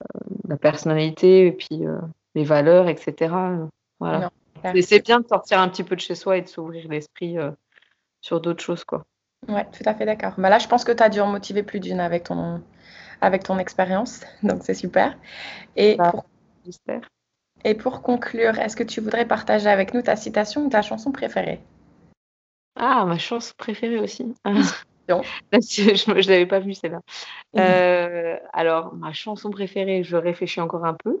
[0.02, 1.98] euh, la personnalité et puis euh,
[2.34, 3.34] les valeurs, etc.
[3.98, 4.30] voilà.
[4.80, 7.36] C'est bien de sortir un petit peu de chez soi et de s'ouvrir l'esprit
[8.20, 9.02] sur d'autres choses, quoi.
[9.48, 10.34] Ouais, tout à fait d'accord.
[10.38, 12.62] Bah là, je pense que tu as dû en motiver plus d'une avec ton,
[13.20, 15.18] avec ton expérience, donc c'est super.
[15.74, 16.24] Et, bah, pour...
[17.64, 21.10] et pour conclure, est-ce que tu voudrais partager avec nous ta citation ou ta chanson
[21.10, 21.60] préférée?
[22.76, 24.34] Ah, ma chanson préférée aussi.
[25.08, 25.22] Non.
[25.52, 27.00] je ne l'avais pas vue celle-là.
[27.54, 27.58] Mmh.
[27.58, 31.20] Euh, alors, ma chanson préférée, je réfléchis encore un peu.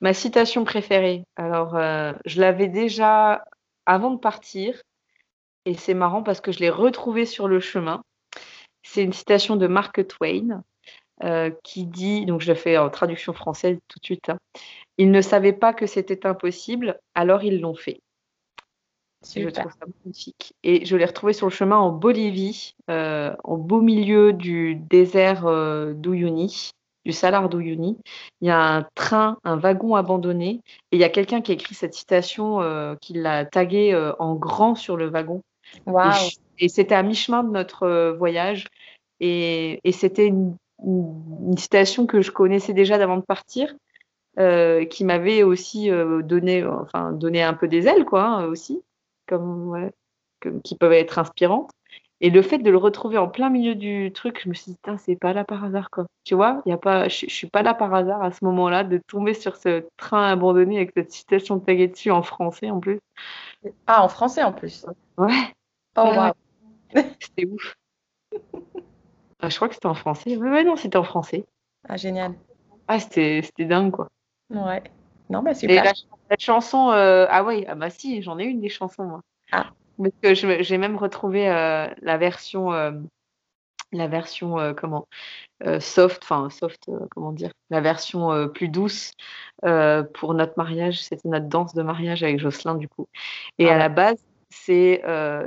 [0.00, 3.44] Ma citation préférée, alors euh, je l'avais déjà
[3.86, 4.82] avant de partir,
[5.64, 8.02] et c'est marrant parce que je l'ai retrouvée sur le chemin.
[8.82, 10.62] C'est une citation de Mark Twain
[11.24, 14.38] euh, qui dit, donc je le fais en traduction française tout de suite, hein,
[14.98, 18.00] Ils ne savaient pas que c'était impossible, alors ils l'ont fait.
[19.34, 20.54] Je trouve ça magnifique.
[20.62, 25.46] Et je l'ai retrouvé sur le chemin en Bolivie, euh, au beau milieu du désert
[25.46, 26.70] euh, d'Uyuni,
[27.04, 27.98] du Salar d'Uyuni.
[28.40, 30.60] Il y a un train, un wagon abandonné,
[30.92, 34.12] et il y a quelqu'un qui a écrit cette citation, euh, qui l'a tagué euh,
[34.18, 35.42] en grand sur le wagon.
[35.86, 36.12] Wow.
[36.58, 38.66] Et, c'était à mi-chemin de notre voyage.
[39.20, 43.74] Et, et c'était une, une, citation que je connaissais déjà d'avant de partir.
[44.90, 45.90] qui m'avait aussi
[46.22, 48.82] donné, enfin, donné un peu des ailes, quoi, hein, aussi
[49.26, 49.90] comme,
[50.64, 51.70] qui peuvent être inspirantes.
[52.22, 54.78] Et le fait de le retrouver en plein milieu du truc, je me suis dit,
[54.98, 56.06] c'est pas là par hasard, quoi.
[56.24, 58.98] Tu vois, y a pas, je, suis pas là par hasard à ce moment-là de
[59.06, 63.00] tomber sur ce train abandonné avec cette citation taguée dessus en français en plus.
[63.86, 64.86] Ah, en français en plus
[65.18, 65.52] Ouais.
[65.98, 66.32] Oh, wow.
[67.20, 67.76] C'était ouf.
[69.40, 70.36] Ah, je crois que c'était en français.
[70.36, 71.44] Ouais, non, c'était en français.
[71.86, 72.34] Ah, génial.
[72.88, 74.08] Ah, c'était dingue, quoi.
[74.50, 74.82] Ouais.
[75.30, 75.92] Non, bah super.
[76.30, 79.20] La chanson, euh, ah oui, ah bah si, j'en ai une des chansons, moi.
[79.52, 79.70] Ah.
[79.98, 82.92] Parce que j'ai même retrouvé euh, la version, euh,
[83.92, 85.06] la version, comment,
[85.80, 89.12] soft, enfin, soft, comment dire, la version plus douce
[89.62, 91.02] pour notre mariage.
[91.02, 93.06] C'était notre danse de mariage avec Jocelyn, du coup.
[93.58, 95.02] Et ah à la base, c'est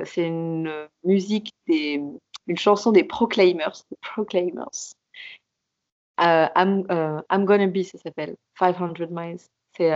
[0.05, 0.71] c'est une
[1.03, 2.01] musique, des,
[2.47, 3.83] une chanson des Proclaimers.
[4.01, 4.95] Proclaimers.
[6.17, 6.85] I'm,
[7.29, 8.35] I'm Gonna Be, ça s'appelle.
[8.57, 9.39] 500 Miles.
[9.79, 9.91] C'est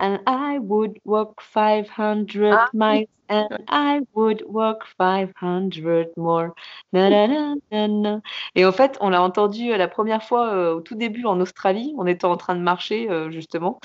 [0.00, 2.68] And I would walk 500 ah.
[2.74, 5.70] miles and I would walk 500
[6.16, 6.54] more.
[8.54, 11.40] Et en fait, on l'a entendu euh, la première fois euh, au tout début en
[11.40, 11.94] Australie.
[11.96, 13.80] On était en train de marcher euh, justement.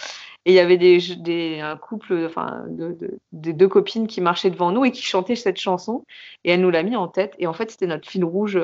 [0.45, 2.97] Et il y avait des, des un couple, enfin, de,
[3.31, 6.05] de, deux copines qui marchaient devant nous et qui chantaient cette chanson.
[6.43, 7.35] Et elle nous l'a mis en tête.
[7.37, 8.59] Et en fait, c'était notre fil rouge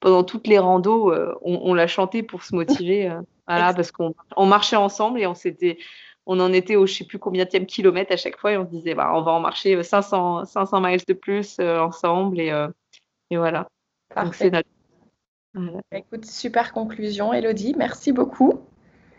[0.00, 1.12] pendant toutes les randos,
[1.42, 3.14] on, l'a chanté pour se motiver.
[3.50, 4.14] Voilà, parce qu'on
[4.46, 5.78] marchait ensemble et on s'était
[6.26, 8.64] on en était au je sais plus combien de kilomètre à chaque fois et on
[8.64, 12.52] se disait bah, on va en marcher 500, 500 miles de plus ensemble et,
[13.30, 13.68] et voilà.
[14.14, 14.50] Parfait.
[15.92, 17.74] Écoute, super conclusion, Elodie.
[17.76, 18.60] Merci beaucoup.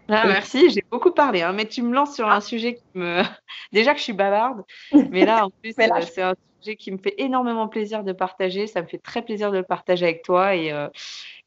[0.09, 3.21] Ah, merci, j'ai beaucoup parlé, hein, mais tu me lances sur un sujet qui me.
[3.71, 4.63] Déjà que je suis bavarde,
[5.11, 8.67] mais là, en plus, euh, c'est un sujet qui me fait énormément plaisir de partager.
[8.67, 10.55] Ça me fait très plaisir de le partager avec toi.
[10.55, 10.89] Et, euh,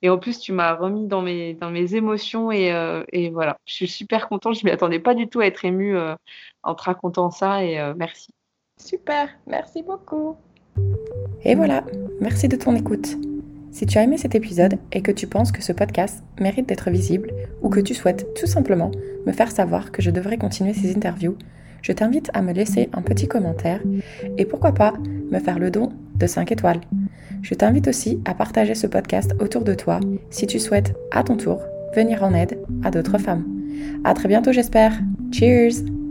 [0.05, 2.53] et en plus, tu m'as remis dans mes, dans mes émotions.
[2.53, 4.55] Et, euh, et voilà, je suis super contente.
[4.55, 5.97] Je ne m'y attendais pas du tout à être émue
[6.63, 7.65] en te racontant ça.
[7.65, 8.29] Et merci.
[8.79, 10.37] Super, merci beaucoup.
[11.43, 11.85] Et voilà,
[12.21, 13.17] merci de ton écoute.
[13.71, 16.91] Si tu as aimé cet épisode et que tu penses que ce podcast mérite d'être
[16.91, 17.33] visible
[17.63, 18.91] ou que tu souhaites tout simplement
[19.25, 21.39] me faire savoir que je devrais continuer ces interviews,
[21.83, 23.81] je t'invite à me laisser un petit commentaire
[24.37, 24.93] et pourquoi pas
[25.31, 26.81] me faire le don de 5 étoiles.
[27.43, 30.01] Je t'invite aussi à partager ce podcast autour de toi
[30.31, 31.61] si tu souhaites à ton tour
[31.95, 33.45] venir en aide à d'autres femmes.
[34.05, 34.93] À très bientôt j'espère.
[35.33, 36.04] Cheers!